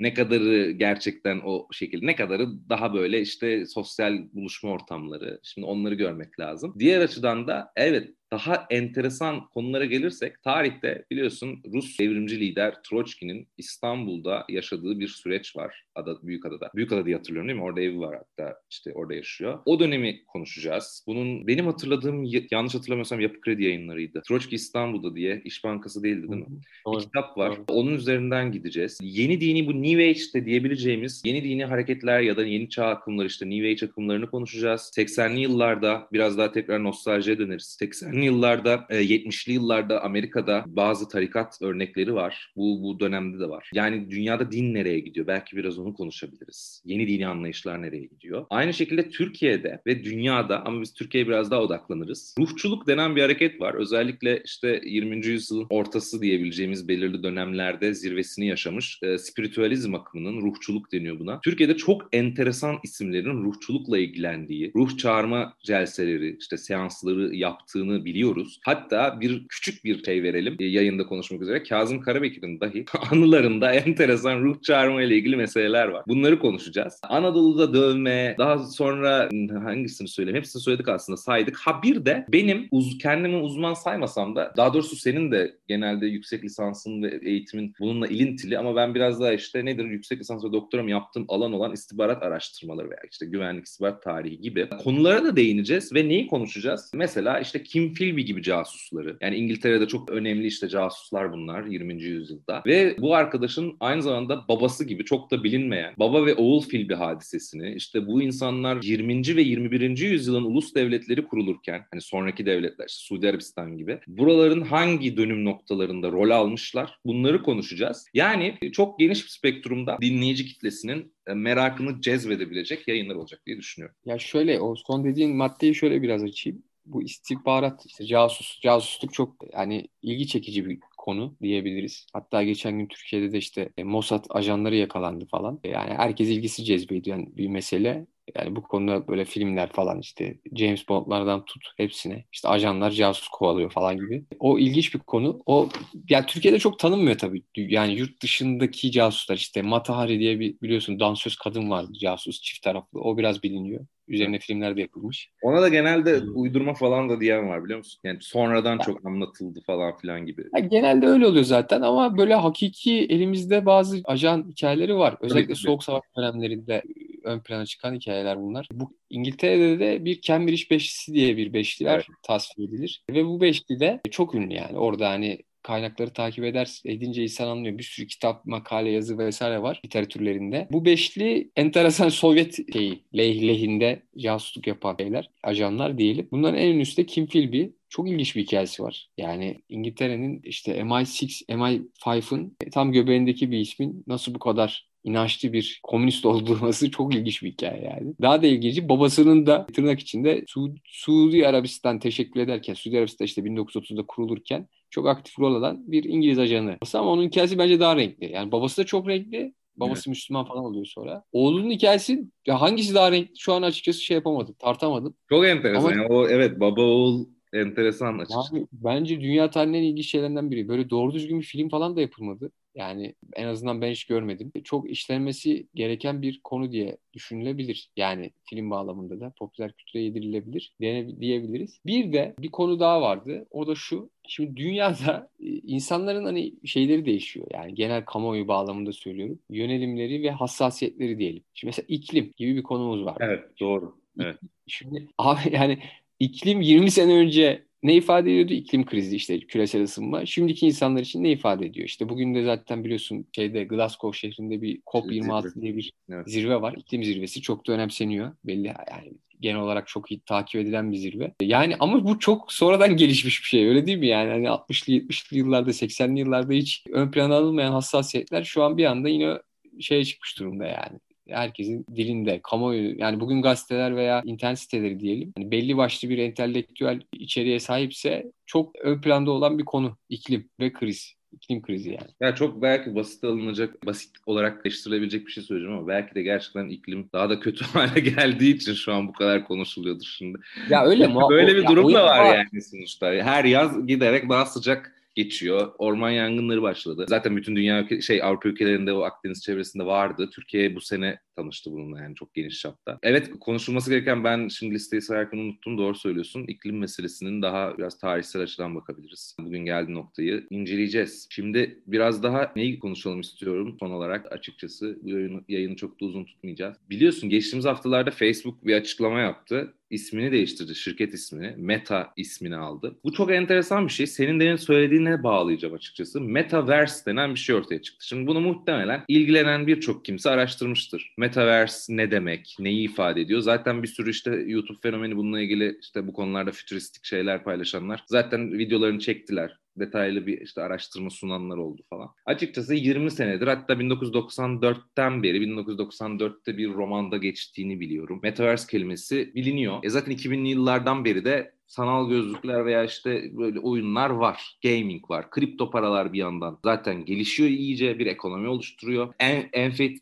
ne 0.00 0.14
kadarı 0.14 0.70
gerçekten 0.70 1.40
o 1.44 1.68
şekilde, 1.72 2.06
ne 2.06 2.16
kadarı 2.16 2.48
daha 2.68 2.94
böyle 2.94 3.20
işte 3.20 3.66
sosyal 3.66 4.18
buluşma 4.32 4.70
ortamları. 4.70 5.40
Şimdi 5.42 5.66
onları 5.66 5.94
görmek 5.94 6.40
lazım. 6.40 6.74
Diğer 6.78 7.00
açıdan 7.00 7.48
da 7.48 7.72
evet 7.76 8.10
daha 8.32 8.66
enteresan 8.70 9.46
konulara 9.48 9.84
gelirsek 9.84 10.42
tarihte 10.42 11.04
biliyorsun 11.10 11.62
Rus 11.72 11.98
devrimci 11.98 12.40
lider 12.40 12.74
Troçki'nin 12.82 13.48
İstanbul'da 13.58 14.44
yaşadığı 14.48 15.00
bir 15.00 15.08
süreç 15.08 15.56
var. 15.56 15.84
Ada, 15.94 16.22
Büyükada'da. 16.22 16.70
Büyükada 16.74 17.06
diye 17.06 17.16
hatırlıyorum 17.16 17.48
değil 17.48 17.58
mi? 17.58 17.64
Orada 17.64 17.80
evi 17.80 18.00
var 18.00 18.16
hatta 18.16 18.60
işte 18.70 18.92
orada 18.94 19.14
yaşıyor. 19.14 19.58
O 19.64 19.80
dönemi 19.80 20.24
konuşacağız. 20.24 21.04
Bunun 21.06 21.46
benim 21.46 21.66
hatırladığım 21.66 22.24
yanlış 22.50 22.74
hatırlamıyorsam 22.74 23.20
Yapı 23.20 23.40
Kredi 23.40 23.64
yayınlarıydı. 23.64 24.22
Troçki 24.28 24.56
İstanbul'da 24.56 25.16
diye 25.16 25.42
İş 25.44 25.64
Bankası 25.64 26.02
değildi 26.02 26.28
değil 26.28 26.40
mi? 26.40 26.46
Doğru. 26.86 26.98
Bir 26.98 27.04
kitap 27.04 27.38
var. 27.38 27.56
Doğru. 27.56 27.64
Onun 27.68 27.94
üzerinden 27.94 28.52
gideceğiz. 28.52 28.98
Yeni 29.02 29.40
dini 29.40 29.66
bu 29.66 29.82
New 29.82 30.08
Age'de 30.08 30.44
diyebileceğimiz 30.46 31.22
yeni 31.24 31.44
dini 31.44 31.64
hareketler 31.64 32.20
ya 32.20 32.36
da 32.36 32.46
yeni 32.46 32.68
çağ 32.68 32.86
akımları 32.86 33.26
işte 33.26 33.50
New 33.50 33.68
Age 33.68 33.86
akımlarını 33.86 34.30
konuşacağız. 34.30 34.92
80'li 34.96 35.40
yıllarda 35.40 36.08
biraz 36.12 36.38
daha 36.38 36.52
tekrar 36.52 36.84
nostaljiye 36.84 37.38
döneriz. 37.38 37.78
80'li 37.80 38.19
80'li 38.20 38.24
yıllarda, 38.24 38.74
70'li 38.90 39.52
e, 39.52 39.54
yıllarda 39.54 40.02
Amerika'da 40.02 40.64
bazı 40.66 41.08
tarikat 41.08 41.62
örnekleri 41.62 42.14
var. 42.14 42.52
Bu, 42.56 42.82
bu 42.82 43.00
dönemde 43.00 43.40
de 43.40 43.48
var. 43.48 43.70
Yani 43.74 44.10
dünyada 44.10 44.52
din 44.52 44.74
nereye 44.74 45.00
gidiyor? 45.00 45.26
Belki 45.26 45.56
biraz 45.56 45.78
onu 45.78 45.94
konuşabiliriz. 45.94 46.82
Yeni 46.84 47.08
dini 47.08 47.26
anlayışlar 47.26 47.82
nereye 47.82 48.04
gidiyor? 48.06 48.46
Aynı 48.50 48.74
şekilde 48.74 49.08
Türkiye'de 49.10 49.80
ve 49.86 50.04
dünyada 50.04 50.66
ama 50.66 50.82
biz 50.82 50.94
Türkiye'ye 50.94 51.28
biraz 51.28 51.50
daha 51.50 51.60
odaklanırız. 51.60 52.34
Ruhçuluk 52.38 52.86
denen 52.86 53.16
bir 53.16 53.22
hareket 53.22 53.60
var. 53.60 53.74
Özellikle 53.74 54.42
işte 54.44 54.80
20. 54.84 55.26
yüzyılın 55.26 55.66
ortası 55.70 56.22
diyebileceğimiz 56.22 56.88
belirli 56.88 57.22
dönemlerde 57.22 57.94
zirvesini 57.94 58.46
yaşamış 58.46 58.98
e, 59.02 59.18
spiritüalizm 59.18 59.94
akımının 59.94 60.40
ruhçuluk 60.40 60.92
deniyor 60.92 61.18
buna. 61.18 61.40
Türkiye'de 61.40 61.76
çok 61.76 62.08
enteresan 62.12 62.78
isimlerin 62.82 63.44
ruhçulukla 63.44 63.98
ilgilendiği, 63.98 64.72
ruh 64.76 64.98
çağırma 64.98 65.54
celseleri, 65.64 66.36
işte 66.40 66.56
seansları 66.56 67.36
yaptığını 67.36 68.04
biliyoruz. 68.10 68.60
Hatta 68.64 69.20
bir 69.20 69.48
küçük 69.48 69.84
bir 69.84 70.04
şey 70.04 70.22
verelim 70.22 70.56
e, 70.58 70.64
yayında 70.64 71.06
konuşmak 71.06 71.42
üzere. 71.42 71.62
Kazım 71.62 72.00
Karabekir'in 72.00 72.60
dahi 72.60 72.84
anılarında 73.10 73.72
enteresan 73.72 74.40
ruh 74.40 74.62
çağırma 74.62 75.02
ile 75.02 75.16
ilgili 75.16 75.36
meseleler 75.36 75.88
var. 75.88 76.04
Bunları 76.08 76.38
konuşacağız. 76.38 77.00
Anadolu'da 77.02 77.74
dövme, 77.74 78.34
daha 78.38 78.58
sonra 78.58 79.28
hangisini 79.64 80.08
söyleyeyim? 80.08 80.36
Hepsini 80.36 80.62
söyledik 80.62 80.88
aslında 80.88 81.16
saydık. 81.16 81.56
Ha 81.56 81.80
bir 81.82 82.04
de 82.04 82.26
benim 82.28 82.68
uz 82.70 82.98
kendimi 82.98 83.36
uzman 83.36 83.74
saymasam 83.74 84.36
da 84.36 84.52
daha 84.56 84.74
doğrusu 84.74 84.96
senin 84.96 85.32
de 85.32 85.54
genelde 85.68 86.06
yüksek 86.06 86.44
lisansın 86.44 87.02
ve 87.02 87.20
eğitimin 87.22 87.74
bununla 87.80 88.06
ilintili 88.06 88.58
ama 88.58 88.76
ben 88.76 88.94
biraz 88.94 89.20
daha 89.20 89.32
işte 89.32 89.64
nedir 89.64 89.84
yüksek 89.84 90.20
lisans 90.20 90.44
ve 90.44 90.52
doktoram 90.52 90.88
yaptığım 90.88 91.24
alan 91.28 91.52
olan 91.52 91.72
istihbarat 91.72 92.22
araştırmaları 92.22 92.90
veya 92.90 93.00
işte 93.10 93.26
güvenlik 93.26 93.66
istihbarat 93.66 94.02
tarihi 94.02 94.40
gibi 94.40 94.68
konulara 94.84 95.24
da 95.24 95.36
değineceğiz 95.36 95.94
ve 95.94 96.08
neyi 96.08 96.26
konuşacağız? 96.26 96.90
Mesela 96.94 97.40
işte 97.40 97.62
Kim 97.62 97.94
Philby 98.00 98.22
gibi 98.22 98.42
casusları. 98.42 99.16
Yani 99.20 99.36
İngiltere'de 99.36 99.88
çok 99.88 100.10
önemli 100.10 100.46
işte 100.46 100.68
casuslar 100.68 101.32
bunlar 101.32 101.64
20. 101.64 102.02
yüzyılda. 102.02 102.62
Ve 102.66 102.96
bu 102.98 103.14
arkadaşın 103.14 103.76
aynı 103.80 104.02
zamanda 104.02 104.44
babası 104.48 104.84
gibi 104.84 105.04
çok 105.04 105.30
da 105.30 105.44
bilinmeyen 105.44 105.94
baba 105.98 106.26
ve 106.26 106.34
oğul 106.34 106.62
Philby 106.62 106.94
hadisesini 106.94 107.74
işte 107.74 108.06
bu 108.06 108.22
insanlar 108.22 108.82
20. 108.82 109.36
ve 109.36 109.42
21. 109.42 109.98
yüzyılın 109.98 110.44
ulus 110.44 110.74
devletleri 110.74 111.24
kurulurken 111.24 111.82
hani 111.92 112.00
sonraki 112.02 112.46
devletler 112.46 112.86
işte 112.88 113.00
Suudi 113.00 113.28
Arabistan 113.28 113.76
gibi 113.76 113.98
buraların 114.06 114.60
hangi 114.60 115.16
dönüm 115.16 115.44
noktalarında 115.44 116.12
rol 116.12 116.30
almışlar 116.30 116.98
bunları 117.06 117.42
konuşacağız. 117.42 118.06
Yani 118.14 118.58
çok 118.72 118.98
geniş 118.98 119.24
bir 119.24 119.28
spektrumda 119.28 119.98
dinleyici 120.00 120.46
kitlesinin 120.46 121.14
e, 121.26 121.34
merakını 121.34 122.00
cezbedebilecek 122.00 122.88
yayınlar 122.88 123.14
olacak 123.14 123.40
diye 123.46 123.56
düşünüyorum. 123.56 123.96
Ya 124.04 124.18
şöyle 124.18 124.60
o 124.60 124.74
son 124.86 125.04
dediğin 125.04 125.36
maddeyi 125.36 125.74
şöyle 125.74 126.02
biraz 126.02 126.22
açayım. 126.22 126.62
Bu 126.92 127.02
istihbarat, 127.02 127.86
işte 127.86 128.06
casus, 128.06 128.60
casusluk 128.60 129.12
çok 129.14 129.36
yani 129.52 129.88
ilgi 130.02 130.26
çekici 130.26 130.66
bir 130.66 130.80
konu 130.98 131.36
diyebiliriz. 131.42 132.06
Hatta 132.12 132.42
geçen 132.42 132.78
gün 132.78 132.86
Türkiye'de 132.88 133.32
de 133.32 133.38
işte 133.38 133.68
e, 133.76 133.84
Mossad 133.84 134.24
ajanları 134.30 134.76
yakalandı 134.76 135.26
falan. 135.26 135.60
Yani 135.64 135.94
herkes 135.94 136.28
ilgisi 136.28 136.64
cezbediyor 136.64 137.18
bir 137.36 137.48
mesele. 137.48 138.06
Yani 138.36 138.56
bu 138.56 138.62
konuda 138.62 139.08
böyle 139.08 139.24
filmler 139.24 139.72
falan 139.72 140.00
işte 140.00 140.38
James 140.56 140.88
Bond'lardan 140.88 141.44
tut 141.44 141.62
hepsine 141.76 142.24
işte 142.32 142.48
ajanlar 142.48 142.90
casus 142.90 143.28
kovalıyor 143.28 143.70
falan 143.70 143.96
gibi. 143.96 144.24
O 144.38 144.58
ilginç 144.58 144.94
bir 144.94 144.98
konu. 144.98 145.42
O 145.46 145.68
yani 146.08 146.26
Türkiye'de 146.26 146.58
çok 146.58 146.78
tanınmıyor 146.78 147.18
tabii. 147.18 147.42
Yani 147.56 147.92
yurt 147.92 148.22
dışındaki 148.22 148.90
casuslar 148.90 149.36
işte 149.36 149.62
Mata 149.62 149.96
Hari 149.96 150.18
diye 150.18 150.40
bir 150.40 150.60
biliyorsun 150.62 151.00
dansöz 151.00 151.36
kadın 151.36 151.70
vardı 151.70 151.92
casus 152.00 152.40
çift 152.40 152.62
taraflı. 152.62 153.00
O 153.00 153.18
biraz 153.18 153.42
biliniyor. 153.42 153.86
Üzerine 154.08 154.38
filmler 154.38 154.76
de 154.76 154.80
yapılmış. 154.80 155.30
Ona 155.42 155.62
da 155.62 155.68
genelde 155.68 156.20
uydurma 156.20 156.74
falan 156.74 157.08
da 157.08 157.20
diyen 157.20 157.48
var 157.48 157.64
biliyor 157.64 157.78
musun? 157.78 158.00
Yani 158.04 158.18
sonradan 158.20 158.78
çok 158.78 159.06
anlatıldı 159.06 159.60
falan 159.66 159.98
filan 159.98 160.26
gibi. 160.26 160.44
Ya 160.56 160.60
genelde 160.60 161.06
öyle 161.06 161.26
oluyor 161.26 161.44
zaten 161.44 161.80
ama 161.80 162.18
böyle 162.18 162.34
hakiki 162.34 162.94
elimizde 163.04 163.66
bazı 163.66 164.00
ajan 164.04 164.48
hikayeleri 164.48 164.96
var. 164.96 165.16
Özellikle 165.20 165.54
Soğuk 165.54 165.84
Savaş 165.84 166.02
dönemlerinde 166.16 166.82
ön 167.24 167.40
plana 167.40 167.66
çıkan 167.66 167.94
hikayeler 167.94 168.40
bunlar. 168.40 168.68
Bu 168.72 168.96
İngiltere'de 169.10 169.80
de 169.80 170.04
bir 170.04 170.20
Cambridge 170.20 170.62
Beşlisi 170.70 171.14
diye 171.14 171.36
bir 171.36 171.52
beşli 171.52 171.86
var 171.86 171.94
evet. 171.94 172.06
tasvir 172.22 172.68
edilir. 172.68 173.02
Ve 173.10 173.24
bu 173.24 173.40
beşli 173.40 173.80
de 173.80 174.00
çok 174.10 174.34
ünlü 174.34 174.54
yani. 174.54 174.78
Orada 174.78 175.10
hani 175.10 175.38
kaynakları 175.62 176.12
takip 176.12 176.44
eder 176.44 176.80
edince 176.84 177.22
insan 177.22 177.48
anlıyor. 177.48 177.78
Bir 177.78 177.82
sürü 177.82 178.06
kitap, 178.06 178.46
makale, 178.46 178.90
yazı 178.90 179.18
vesaire 179.18 179.62
var 179.62 179.80
literatürlerinde. 179.84 180.68
Bu 180.72 180.84
beşli 180.84 181.50
enteresan 181.56 182.08
Sovyet 182.08 182.72
şeyi 182.72 183.04
leh, 183.16 183.42
lehinde 183.42 184.02
casusluk 184.18 184.66
yapan 184.66 184.96
şeyler, 184.98 185.30
ajanlar 185.42 185.98
diyelim. 185.98 186.28
Bunların 186.32 186.58
en 186.58 186.78
üstte 186.78 187.06
Kim 187.06 187.26
Philby. 187.26 187.64
Çok 187.88 188.08
ilginç 188.08 188.36
bir 188.36 188.42
hikayesi 188.42 188.82
var. 188.82 189.08
Yani 189.18 189.60
İngiltere'nin 189.68 190.40
işte 190.44 190.78
MI6, 190.80 191.44
MI5'ın 191.48 192.56
tam 192.72 192.92
göbeğindeki 192.92 193.50
bir 193.50 193.58
ismin 193.58 194.04
nasıl 194.06 194.34
bu 194.34 194.38
kadar 194.38 194.89
inançlı 195.04 195.52
bir 195.52 195.80
komünist 195.82 196.26
olması 196.26 196.90
çok 196.90 197.14
ilginç 197.14 197.42
bir 197.42 197.50
hikaye 197.50 197.82
yani. 197.82 198.14
Daha 198.22 198.42
da 198.42 198.46
ilginci 198.46 198.88
babasının 198.88 199.46
da 199.46 199.66
tırnak 199.66 200.00
içinde 200.00 200.44
Su 200.46 200.74
Suudi 200.84 201.46
Arabistan 201.46 201.98
teşekkür 201.98 202.40
ederken, 202.40 202.74
Suudi 202.74 202.98
Arabistan 202.98 203.24
işte 203.24 203.42
1930'da 203.42 204.06
kurulurken 204.06 204.68
çok 204.90 205.08
aktif 205.08 205.38
rol 205.38 205.54
alan 205.54 205.92
bir 205.92 206.04
İngiliz 206.04 206.38
ajanı. 206.38 206.78
Ama 206.94 207.10
onun 207.10 207.22
hikayesi 207.22 207.58
bence 207.58 207.80
daha 207.80 207.96
renkli. 207.96 208.32
Yani 208.32 208.52
babası 208.52 208.82
da 208.82 208.86
çok 208.86 209.08
renkli. 209.08 209.54
Babası 209.76 210.00
evet. 210.00 210.06
Müslüman 210.06 210.44
falan 210.44 210.64
oluyor 210.64 210.86
sonra. 210.86 211.24
Oğlunun 211.32 211.70
hikayesi 211.70 212.24
ya 212.46 212.60
hangisi 212.60 212.94
daha 212.94 213.12
renkli 213.12 213.38
şu 213.38 213.52
an 213.52 213.62
açıkçası 213.62 214.00
şey 214.02 214.14
yapamadım. 214.14 214.54
Tartamadım. 214.58 215.14
Çok 215.28 215.46
enteresan. 215.46 215.80
Ama, 215.80 215.92
yani 215.92 216.06
o 216.06 216.28
evet 216.28 216.60
baba 216.60 216.82
oğul 216.82 217.26
enteresan 217.52 218.18
açıkçası. 218.18 218.56
Yani 218.56 218.66
bence 218.72 219.20
dünya 219.20 219.50
tarihinin 219.50 219.82
ilginç 219.82 220.06
şeylerinden 220.06 220.50
biri. 220.50 220.68
Böyle 220.68 220.90
doğru 220.90 221.14
düzgün 221.14 221.40
bir 221.40 221.44
film 221.44 221.68
falan 221.68 221.96
da 221.96 222.00
yapılmadı. 222.00 222.52
Yani 222.74 223.14
en 223.36 223.46
azından 223.46 223.80
ben 223.80 223.90
hiç 223.90 224.04
görmedim. 224.04 224.52
Çok 224.64 224.90
işlenmesi 224.90 225.66
gereken 225.74 226.22
bir 226.22 226.40
konu 226.44 226.72
diye 226.72 226.96
düşünülebilir. 227.12 227.90
Yani 227.96 228.30
film 228.44 228.70
bağlamında 228.70 229.20
da 229.20 229.32
popüler 229.38 229.72
kültüre 229.72 230.02
yedirilebilir 230.02 230.74
diyebiliriz. 231.20 231.80
Bir 231.86 232.12
de 232.12 232.34
bir 232.38 232.50
konu 232.50 232.80
daha 232.80 233.02
vardı. 233.02 233.46
O 233.50 233.66
da 233.66 233.74
şu. 233.74 234.10
Şimdi 234.28 234.56
dünyada 234.56 235.30
e, 235.40 235.46
insanların 235.46 236.24
hani 236.24 236.54
şeyleri 236.64 237.06
değişiyor. 237.06 237.46
Yani 237.54 237.74
genel 237.74 238.04
kamuoyu 238.04 238.48
bağlamında 238.48 238.92
söylüyorum. 238.92 239.38
Yönelimleri 239.50 240.22
ve 240.22 240.30
hassasiyetleri 240.30 241.18
diyelim. 241.18 241.42
Şimdi 241.54 241.68
mesela 241.68 241.86
iklim 241.88 242.32
gibi 242.36 242.56
bir 242.56 242.62
konumuz 242.62 243.04
var. 243.04 243.16
Evet 243.20 243.60
doğru. 243.60 243.96
Evet. 244.20 244.36
Şimdi 244.66 245.08
abi 245.18 245.40
yani 245.52 245.78
iklim 246.18 246.60
20 246.60 246.90
sene 246.90 247.12
önce 247.12 247.69
ne 247.82 247.94
ifade 247.94 248.32
ediyordu? 248.32 248.52
İklim 248.52 248.86
krizi 248.86 249.16
işte 249.16 249.40
küresel 249.40 249.82
ısınma. 249.82 250.26
Şimdiki 250.26 250.66
insanlar 250.66 251.00
için 251.00 251.22
ne 251.22 251.32
ifade 251.32 251.66
ediyor? 251.66 251.86
İşte 251.86 252.08
bugün 252.08 252.34
de 252.34 252.44
zaten 252.44 252.84
biliyorsun 252.84 253.26
şeyde 253.36 253.64
Glasgow 253.64 254.18
şehrinde 254.18 254.62
bir 254.62 254.80
COP26 254.80 255.60
diye 255.60 255.76
bir 255.76 255.92
evet. 256.10 256.30
zirve 256.30 256.60
var. 256.60 256.74
İklim 256.78 257.04
zirvesi 257.04 257.42
çok 257.42 257.66
da 257.66 257.72
önemseniyor. 257.72 258.32
Belli 258.44 258.66
yani 258.66 259.12
genel 259.40 259.60
olarak 259.60 259.88
çok 259.88 260.10
iyi 260.10 260.20
takip 260.20 260.60
edilen 260.60 260.92
bir 260.92 260.96
zirve. 260.96 261.34
Yani 261.42 261.76
ama 261.80 262.04
bu 262.04 262.18
çok 262.18 262.52
sonradan 262.52 262.96
gelişmiş 262.96 263.42
bir 263.42 263.48
şey 263.48 263.68
öyle 263.68 263.86
değil 263.86 263.98
mi 263.98 264.06
yani? 264.06 264.30
Hani 264.30 264.46
60'lı 264.46 264.92
70'li 264.92 265.38
yıllarda 265.38 265.70
80'li 265.70 266.18
yıllarda 266.18 266.52
hiç 266.52 266.84
ön 266.92 267.10
plana 267.10 267.34
alınmayan 267.34 267.72
hassasiyetler 267.72 268.44
şu 268.44 268.62
an 268.62 268.76
bir 268.76 268.84
anda 268.84 269.08
yine 269.08 269.38
şeye 269.80 270.04
çıkmış 270.04 270.38
durumda 270.38 270.66
yani 270.66 270.98
herkesin 271.30 271.86
dilinde, 271.96 272.40
kamuoyu 272.42 272.98
yani 272.98 273.20
bugün 273.20 273.42
gazeteler 273.42 273.96
veya 273.96 274.22
internet 274.24 274.58
siteleri 274.58 275.00
diyelim 275.00 275.32
yani 275.38 275.50
belli 275.50 275.76
başlı 275.76 276.08
bir 276.08 276.18
entelektüel 276.18 277.00
içeriğe 277.12 277.60
sahipse 277.60 278.32
çok 278.46 278.76
ön 278.78 279.00
planda 279.00 279.30
olan 279.30 279.58
bir 279.58 279.64
konu 279.64 279.96
iklim 280.08 280.48
ve 280.60 280.72
kriz 280.72 281.20
iklim 281.32 281.62
krizi 281.62 281.90
yani. 281.90 282.10
Ya 282.20 282.34
çok 282.34 282.62
belki 282.62 282.94
basit 282.94 283.24
alınacak, 283.24 283.86
basit 283.86 284.10
olarak 284.26 284.64
değiştirilebilecek 284.64 285.26
bir 285.26 285.32
şey 285.32 285.42
söyleyeceğim 285.42 285.78
ama 285.78 285.88
belki 285.88 286.14
de 286.14 286.22
gerçekten 286.22 286.68
iklim 286.68 287.08
daha 287.12 287.30
da 287.30 287.40
kötü 287.40 287.64
hale 287.72 288.00
geldiği 288.00 288.56
için 288.56 288.74
şu 288.74 288.92
an 288.92 289.08
bu 289.08 289.12
kadar 289.12 289.44
konuşuluyordur 289.44 290.14
şimdi. 290.18 290.38
Ya 290.70 290.84
öyle 290.84 291.06
mi? 291.06 291.14
Böyle 291.30 291.56
bir 291.56 291.66
durum 291.66 291.94
da 291.94 292.04
var 292.04 292.34
yani 292.34 292.62
sonuçta. 292.62 293.06
Her 293.06 293.44
yaz 293.44 293.86
giderek 293.86 294.28
daha 294.28 294.46
sıcak 294.46 294.99
geçiyor. 295.14 295.72
Orman 295.78 296.10
yangınları 296.10 296.62
başladı. 296.62 297.06
Zaten 297.08 297.36
bütün 297.36 297.56
dünya 297.56 297.88
şey 298.00 298.22
Avrupa 298.22 298.48
ülkelerinde 298.48 298.92
o 298.92 299.02
Akdeniz 299.02 299.42
çevresinde 299.42 299.86
vardı. 299.86 300.30
Türkiye 300.34 300.74
bu 300.76 300.80
sene 300.80 301.18
tanıştı 301.40 301.72
bununla 301.72 302.00
yani 302.00 302.14
çok 302.14 302.34
geniş 302.34 302.60
çapta. 302.60 302.98
Evet 303.02 303.30
konuşulması 303.40 303.90
gereken 303.90 304.24
ben 304.24 304.48
şimdi 304.48 304.74
listeyi 304.74 305.02
sayarken 305.02 305.38
unuttum 305.38 305.78
doğru 305.78 305.94
söylüyorsun. 305.94 306.44
İklim 306.48 306.78
meselesinin 306.78 307.42
daha 307.42 307.78
biraz 307.78 307.98
tarihsel 307.98 308.42
açıdan 308.42 308.74
bakabiliriz. 308.74 309.36
Bugün 309.40 309.64
geldiği 309.64 309.94
noktayı 309.94 310.46
inceleyeceğiz. 310.50 311.26
Şimdi 311.30 311.82
biraz 311.86 312.22
daha 312.22 312.52
neyi 312.56 312.78
konuşalım 312.78 313.20
istiyorum 313.20 313.76
son 313.80 313.90
olarak 313.90 314.32
açıkçası. 314.32 314.98
Bu 315.02 315.08
yayını, 315.08 315.44
yayını 315.48 315.76
çok 315.76 316.00
da 316.00 316.04
uzun 316.04 316.24
tutmayacağız. 316.24 316.76
Biliyorsun 316.90 317.30
geçtiğimiz 317.30 317.64
haftalarda 317.64 318.10
Facebook 318.10 318.66
bir 318.66 318.74
açıklama 318.74 319.20
yaptı 319.20 319.74
ismini 319.90 320.32
değiştirdi, 320.32 320.74
şirket 320.74 321.14
ismini. 321.14 321.54
Meta 321.56 322.12
ismini 322.16 322.56
aldı. 322.56 322.98
Bu 323.04 323.12
çok 323.12 323.32
enteresan 323.32 323.86
bir 323.86 323.92
şey. 323.92 324.06
Senin 324.06 324.40
demin 324.40 324.56
söylediğine 324.56 325.22
bağlayacağım 325.22 325.74
açıkçası. 325.74 326.20
Metaverse 326.20 327.06
denen 327.06 327.34
bir 327.34 327.38
şey 327.38 327.54
ortaya 327.54 327.82
çıktı. 327.82 328.06
Şimdi 328.06 328.26
bunu 328.26 328.40
muhtemelen 328.40 329.04
ilgilenen 329.08 329.66
birçok 329.66 330.04
kimse 330.04 330.30
araştırmıştır. 330.30 331.14
Metaverse 331.30 331.96
ne 331.96 332.10
demek, 332.10 332.56
neyi 332.58 332.84
ifade 332.84 333.20
ediyor? 333.20 333.40
Zaten 333.40 333.82
bir 333.82 333.88
sürü 333.88 334.10
işte 334.10 334.30
YouTube 334.30 334.78
fenomeni 334.82 335.16
bununla 335.16 335.40
ilgili 335.40 335.78
işte 335.80 336.06
bu 336.06 336.12
konularda 336.12 336.52
fütüristik 336.52 337.04
şeyler 337.04 337.44
paylaşanlar 337.44 338.04
zaten 338.06 338.52
videolarını 338.58 338.98
çektiler 338.98 339.56
detaylı 339.76 340.26
bir 340.26 340.40
işte 340.40 340.62
araştırma 340.62 341.10
sunanlar 341.10 341.56
oldu 341.56 341.82
falan. 341.90 342.08
Açıkçası 342.26 342.74
20 342.74 343.10
senedir 343.10 343.46
hatta 343.46 343.72
1994'ten 343.72 345.22
beri 345.22 345.38
1994'te 345.38 346.56
bir 346.56 346.68
romanda 346.68 347.16
geçtiğini 347.16 347.80
biliyorum. 347.80 348.20
Metaverse 348.22 348.66
kelimesi 348.70 349.34
biliniyor. 349.34 349.78
E 349.82 349.90
zaten 349.90 350.14
2000'li 350.14 350.48
yıllardan 350.48 351.04
beri 351.04 351.24
de 351.24 351.52
sanal 351.70 352.08
gözlükler 352.08 352.66
veya 352.66 352.84
işte 352.84 353.36
böyle 353.38 353.60
oyunlar 353.60 354.10
var. 354.10 354.56
Gaming 354.62 355.10
var. 355.10 355.30
Kripto 355.30 355.70
paralar 355.70 356.12
bir 356.12 356.18
yandan 356.18 356.58
zaten 356.64 357.04
gelişiyor 357.04 357.48
iyice 357.48 357.98
bir 357.98 358.06
ekonomi 358.06 358.48
oluşturuyor. 358.48 359.14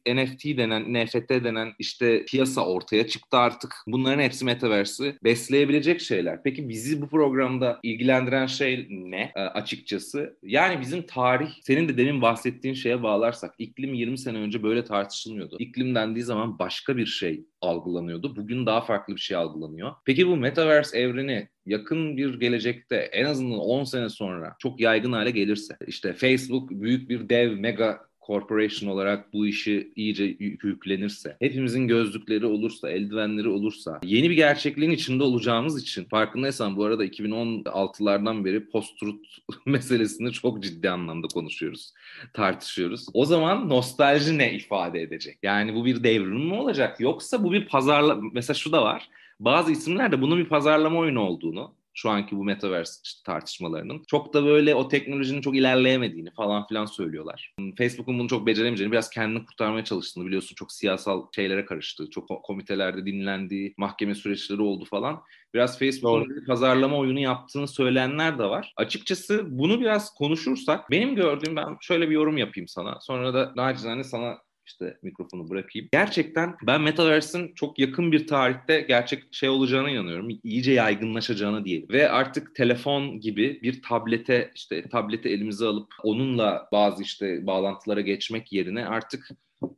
NFT 0.07 0.45
denen, 0.45 0.95
NFT 0.95 1.29
denen 1.29 1.73
işte 1.79 2.25
piyasa 2.25 2.67
ortaya 2.67 3.07
çıktı 3.07 3.37
artık. 3.37 3.75
Bunların 3.87 4.23
hepsi 4.23 4.45
metaverse'i 4.45 5.19
besleyebilecek 5.25 6.01
şeyler. 6.01 6.43
Peki 6.43 6.69
bizi 6.69 7.03
bu 7.03 7.09
programda 7.09 7.81
ilgilendiren 7.83 8.47
şey 8.47 8.87
ne 8.91 9.33
e, 9.37 9.41
açıkçası? 9.41 10.39
Yani 10.43 10.81
bizim 10.81 11.03
tarih, 11.03 11.51
senin 11.63 11.89
de 11.89 11.97
demin 11.97 12.23
bahsettiğin 12.23 12.75
şeye 12.75 13.03
bağlarsak 13.03 13.55
iklim 13.59 13.95
20 13.95 14.19
sene 14.19 14.39
önce 14.39 14.63
böyle 14.63 14.85
tartışılmıyordu. 14.85 15.57
İklim 15.59 15.95
dendiği 15.95 16.25
zaman 16.25 16.59
başka 16.59 16.97
bir 16.97 17.07
şey 17.07 17.45
algılanıyordu. 17.61 18.37
Bugün 18.37 18.67
daha 18.67 18.81
farklı 18.81 19.15
bir 19.15 19.21
şey 19.21 19.37
algılanıyor. 19.37 19.93
Peki 20.05 20.27
bu 20.27 20.37
metaverse 20.37 20.99
evreni 20.99 21.49
yakın 21.67 22.17
bir 22.17 22.41
gelecekte 22.41 22.97
en 22.97 23.25
azından 23.25 23.59
10 23.59 23.85
sene 23.85 24.09
sonra 24.09 24.57
çok 24.59 24.81
yaygın 24.81 25.13
hale 25.13 25.31
gelirse 25.31 25.77
işte 25.87 26.13
Facebook 26.13 26.71
büyük 26.71 27.11
bir 27.11 27.29
dev 27.29 27.53
mega 27.53 28.08
corporation 28.29 28.91
olarak 28.91 29.33
bu 29.33 29.47
işi 29.47 29.93
iyice 29.97 30.25
yüklenirse, 30.41 31.37
hepimizin 31.41 31.89
gözlükleri 31.89 32.47
olursa, 32.47 32.91
eldivenleri 32.91 33.49
olursa, 33.49 34.01
yeni 34.05 34.31
bir 34.31 34.35
gerçekliğin 34.35 34.91
içinde 34.91 35.23
olacağımız 35.23 35.83
için 35.83 36.05
farkındaysan 36.05 36.77
bu 36.77 36.85
arada 36.85 37.07
2016'lardan 37.07 38.45
beri 38.45 38.69
post-truth 38.69 39.29
meselesini 39.67 40.33
çok 40.33 40.63
ciddi 40.63 40.91
anlamda 40.91 41.27
konuşuyoruz, 41.29 41.93
tartışıyoruz. 42.33 43.07
O 43.13 43.25
zaman 43.25 43.69
nostalji 43.69 44.39
ne 44.39 44.53
ifade 44.55 45.03
edecek? 45.03 45.39
Yani 45.43 45.75
bu 45.75 45.85
bir 45.85 46.05
devrim 46.05 46.47
mi 46.47 46.55
olacak 46.55 47.01
yoksa 47.01 47.45
bu 47.45 47.53
bir 47.53 47.67
pazarla 47.67 48.19
mesela 48.33 48.55
şu 48.55 48.73
da 48.73 48.83
var. 48.83 49.09
Bazı 49.41 49.73
isimler 49.73 50.13
de 50.13 50.23
bunun 50.23 50.39
bir 50.39 50.49
pazarlama 50.49 50.99
oyunu 50.99 51.21
olduğunu 51.21 51.78
şu 51.99 52.11
anki 52.11 52.37
bu 52.37 52.45
metaverse 52.45 53.01
tartışmalarının. 53.25 54.03
Çok 54.09 54.35
da 54.35 54.45
böyle 54.45 54.75
o 54.75 54.89
teknolojinin 54.89 55.41
çok 55.41 55.57
ilerleyemediğini 55.57 56.31
falan 56.31 56.67
filan 56.67 56.87
söylüyorlar. 56.87 57.55
Facebook'un 57.79 58.19
bunu 58.19 58.29
çok 58.29 58.47
beceremeyeceğini, 58.47 58.93
biraz 58.93 59.11
kendini 59.11 59.45
kurtarmaya 59.45 59.85
çalıştığını 59.85 60.27
biliyorsun. 60.27 60.55
Çok 60.55 60.73
siyasal 60.73 61.27
şeylere 61.35 61.65
karıştı. 61.65 62.11
Çok 62.11 62.29
komitelerde 62.45 63.07
dinlendiği, 63.07 63.75
mahkeme 63.77 64.15
süreçleri 64.15 64.63
oldu 64.63 64.85
falan. 64.85 65.23
Biraz 65.55 65.79
Facebook'un 65.79 66.37
bir 66.37 66.47
pazarlama 66.47 66.97
oyunu 66.97 67.21
yaptığını 67.21 67.69
söyleyenler 67.69 68.39
de 68.39 68.45
var. 68.45 68.73
Açıkçası 68.77 69.59
bunu 69.59 69.81
biraz 69.81 70.15
konuşursak 70.15 70.91
benim 70.91 71.15
gördüğüm 71.15 71.57
ben 71.57 71.77
şöyle 71.81 72.11
bir 72.11 72.15
yorum 72.15 72.39
yapayım 72.39 72.69
sana. 72.69 72.99
Sonra 73.01 73.35
da 73.35 73.53
nacizane 73.57 74.05
sana 74.05 74.39
işte 74.69 74.99
mikrofonu 75.03 75.51
bırakayım. 75.51 75.89
Gerçekten 75.93 76.55
ben 76.67 76.81
Metaverse'in 76.81 77.55
çok 77.55 77.79
yakın 77.79 78.13
bir 78.13 78.27
tarihte 78.27 78.81
gerçek 78.81 79.35
şey 79.35 79.49
olacağına 79.49 79.91
inanıyorum. 79.91 80.29
İyice 80.43 80.73
yaygınlaşacağına 80.73 81.65
diyelim. 81.65 81.89
Ve 81.89 82.11
artık 82.11 82.55
telefon 82.55 83.21
gibi 83.21 83.63
bir 83.63 83.83
tablete 83.83 84.51
işte 84.55 84.89
tableti 84.89 85.29
elimize 85.29 85.67
alıp 85.67 85.93
onunla 86.03 86.69
bazı 86.73 87.03
işte 87.03 87.47
bağlantılara 87.47 88.01
geçmek 88.01 88.53
yerine 88.53 88.87
artık 88.87 89.29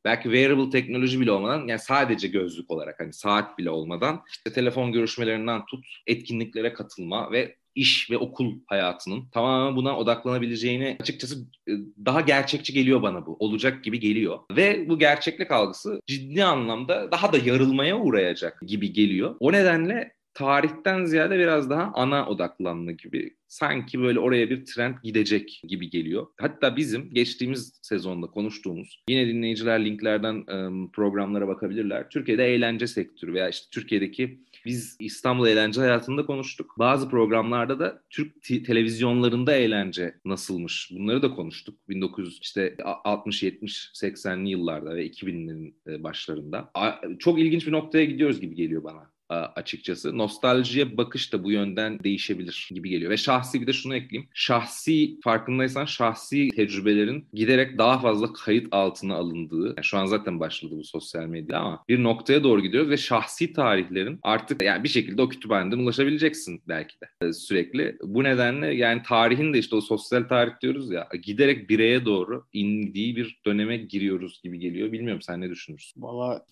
belki 0.05 0.23
wearable 0.23 0.71
teknoloji 0.71 1.21
bile 1.21 1.33
olmadan 1.33 1.67
yani 1.69 1.79
sadece 1.79 2.29
gözlük 2.29 2.71
olarak 2.71 3.01
hani 3.01 3.13
saat 3.13 3.59
bile 3.59 3.71
olmadan 3.71 4.23
işte 4.31 4.53
telefon 4.53 4.93
görüşmelerinden 4.93 5.67
tut 5.67 5.87
etkinliklere 6.07 6.73
katılma 6.73 7.33
ve 7.33 7.57
iş 7.81 8.11
ve 8.11 8.19
okul 8.19 8.53
hayatının 8.67 9.29
tamamen 9.33 9.77
buna 9.77 9.99
odaklanabileceğini 9.99 10.97
açıkçası 11.01 11.47
e, 11.69 11.73
daha 12.05 12.21
gerçekçi 12.21 12.73
geliyor 12.73 13.03
bana 13.03 13.27
bu. 13.27 13.37
Olacak 13.39 13.85
gibi 13.85 14.01
geliyor. 14.01 14.39
Ve 14.57 14.89
bu 14.89 14.99
gerçeklik 14.99 15.51
algısı 15.51 16.01
ciddi 16.07 16.45
anlamda 16.45 17.13
daha 17.13 17.33
da 17.33 17.39
yarılmaya 17.39 17.99
uğrayacak 17.99 18.61
gibi 18.67 18.93
geliyor. 18.93 19.37
O 19.41 19.53
nedenle 19.53 20.13
tarihten 20.35 21.05
ziyade 21.05 21.39
biraz 21.39 21.71
daha 21.71 21.93
ana 21.95 22.29
odaklanma 22.29 22.93
gibi. 22.93 23.37
Sanki 23.49 24.01
böyle 24.01 24.21
oraya 24.21 24.51
bir 24.51 24.65
trend 24.65 24.95
gidecek 25.03 25.63
gibi 25.69 25.91
geliyor. 25.91 26.27
Hatta 26.41 26.77
bizim 26.77 27.15
geçtiğimiz 27.15 27.73
sezonda 27.83 28.27
konuştuğumuz, 28.27 29.05
yine 29.09 29.29
dinleyiciler 29.29 29.85
linklerden 29.85 30.47
programlara 30.93 31.49
bakabilirler. 31.49 32.09
Türkiye'de 32.11 32.55
eğlence 32.55 32.87
sektörü 32.87 33.35
veya 33.35 33.49
işte 33.49 33.67
Türkiye'deki 33.71 34.41
biz 34.65 34.97
İstanbul 35.01 35.49
eğlence 35.49 35.81
hayatında 35.81 36.27
konuştuk. 36.27 36.75
Bazı 36.79 37.09
programlarda 37.09 37.79
da 37.79 38.03
Türk 38.11 38.43
televizyonlarında 38.43 39.53
eğlence 39.53 40.15
nasılmış 40.25 40.91
bunları 40.95 41.23
da 41.23 41.35
konuştuk. 41.35 41.89
1900 41.89 42.39
işte 42.43 42.77
60 43.05 43.43
70 43.43 43.91
80'li 43.95 44.51
yıllarda 44.51 44.97
ve 44.97 45.07
2000'lerin 45.07 45.75
e, 45.87 46.03
başlarında. 46.03 46.71
Çok 47.19 47.39
ilginç 47.39 47.67
bir 47.67 47.73
noktaya 47.73 48.05
gidiyoruz 48.05 48.41
gibi 48.41 48.55
geliyor 48.55 48.85
bana 48.85 49.11
açıkçası. 49.35 50.19
Nostaljiye 50.19 50.97
bakış 50.97 51.33
da 51.33 51.45
bu 51.45 51.51
yönden 51.51 51.99
değişebilir 51.99 52.69
gibi 52.75 52.91
geliyor. 52.91 53.11
Ve 53.11 53.17
şahsi 53.17 53.61
bir 53.61 53.67
de 53.67 53.73
şunu 53.73 53.97
ekleyeyim. 53.97 54.29
Şahsi 54.35 55.21
farkındaysan 55.21 55.85
şahsi 55.85 56.49
tecrübelerin 56.57 57.25
giderek 57.33 57.79
daha 57.79 57.99
fazla 57.99 58.33
kayıt 58.33 58.69
altına 58.71 59.15
alındığı, 59.15 59.67
yani 59.67 59.85
şu 59.85 59.99
an 59.99 60.07
zaten 60.07 60.41
başladı 60.41 60.75
bu 60.79 60.85
sosyal 60.85 61.27
medya 61.27 61.59
ama 61.59 61.85
bir 61.89 62.03
noktaya 62.03 62.45
doğru 62.45 62.61
gidiyoruz 62.61 62.91
ve 62.91 62.97
şahsi 62.97 63.53
tarihlerin 63.53 64.19
artık 64.23 64.63
yani 64.63 64.85
bir 64.85 64.89
şekilde 64.89 65.23
o 65.23 65.29
kütüphaneden 65.29 65.79
ulaşabileceksin 65.79 66.63
belki 66.69 66.97
de 67.01 67.27
e, 67.29 67.33
sürekli. 67.33 67.97
Bu 68.03 68.25
nedenle 68.25 68.75
yani 68.75 69.03
tarihin 69.03 69.55
de 69.55 69.59
işte 69.59 69.77
o 69.77 69.81
sosyal 69.81 70.23
tarih 70.23 70.53
diyoruz 70.63 70.91
ya 70.91 71.09
giderek 71.23 71.71
bireye 71.71 72.05
doğru 72.05 72.45
indiği 72.53 73.17
bir 73.17 73.41
döneme 73.47 73.77
giriyoruz 73.77 74.41
gibi 74.43 74.59
geliyor. 74.59 74.93
Bilmiyorum 74.93 75.23
sen 75.23 75.41
ne 75.41 75.51
düşünürsün? 75.51 76.03
Valla 76.03 76.45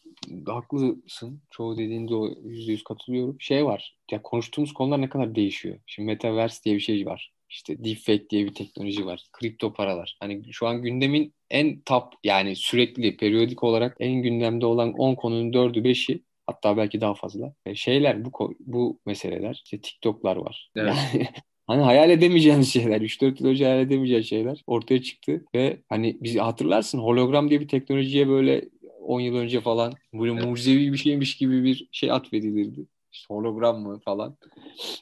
haklısın. 0.46 1.40
Çoğu 1.50 1.78
dediğinde 1.78 2.14
o 2.14 2.34
%100 2.68 2.82
katılıyorum. 2.84 3.40
Şey 3.40 3.66
var. 3.66 3.96
Ya 4.10 4.22
konuştuğumuz 4.22 4.72
konular 4.72 5.00
ne 5.00 5.08
kadar 5.08 5.34
değişiyor. 5.34 5.78
Şimdi 5.86 6.06
Metaverse 6.06 6.64
diye 6.64 6.74
bir 6.74 6.80
şey 6.80 7.06
var. 7.06 7.32
İşte 7.50 7.84
deepfake 7.84 8.30
diye 8.30 8.44
bir 8.44 8.54
teknoloji 8.54 9.06
var. 9.06 9.24
Kripto 9.32 9.72
paralar. 9.72 10.16
Hani 10.20 10.52
şu 10.52 10.66
an 10.66 10.82
gündemin 10.82 11.34
en 11.50 11.80
top 11.80 12.04
yani 12.24 12.56
sürekli 12.56 13.16
periyodik 13.16 13.64
olarak 13.64 13.96
en 14.00 14.22
gündemde 14.22 14.66
olan 14.66 14.92
10 14.92 15.14
konunun 15.14 15.52
4'ü 15.52 15.82
5'i 15.82 16.22
hatta 16.46 16.76
belki 16.76 17.00
daha 17.00 17.14
fazla. 17.14 17.54
E, 17.66 17.74
şeyler 17.74 18.24
bu 18.24 18.54
bu 18.60 19.00
meseleler. 19.06 19.62
İşte 19.64 19.80
TikTok'lar 19.80 20.36
var. 20.36 20.70
Evet. 20.76 20.94
Yani 21.14 21.28
Hani 21.68 21.82
hayal 21.82 22.10
edemeyeceğiniz 22.10 22.72
şeyler, 22.72 23.00
3-4 23.00 23.42
yıl 23.42 23.50
önce 23.50 23.64
hayal 23.64 23.80
edemeyeceğiniz 23.80 24.28
şeyler 24.28 24.62
ortaya 24.66 25.02
çıktı 25.02 25.44
ve 25.54 25.82
hani 25.88 26.18
biz 26.20 26.36
hatırlarsın 26.36 26.98
hologram 26.98 27.50
diye 27.50 27.60
bir 27.60 27.68
teknolojiye 27.68 28.28
böyle 28.28 28.64
10 29.08 29.20
yıl 29.20 29.36
önce 29.36 29.60
falan 29.60 29.92
böyle 30.14 30.32
evet. 30.32 30.44
mucizevi 30.44 30.92
bir 30.92 30.98
şeymiş 30.98 31.36
gibi 31.36 31.64
bir 31.64 31.88
şey 31.92 32.12
atfedilirdi. 32.12 32.86
İşte 33.12 33.34
hologram 33.34 33.80
mı 33.80 34.00
falan. 34.04 34.36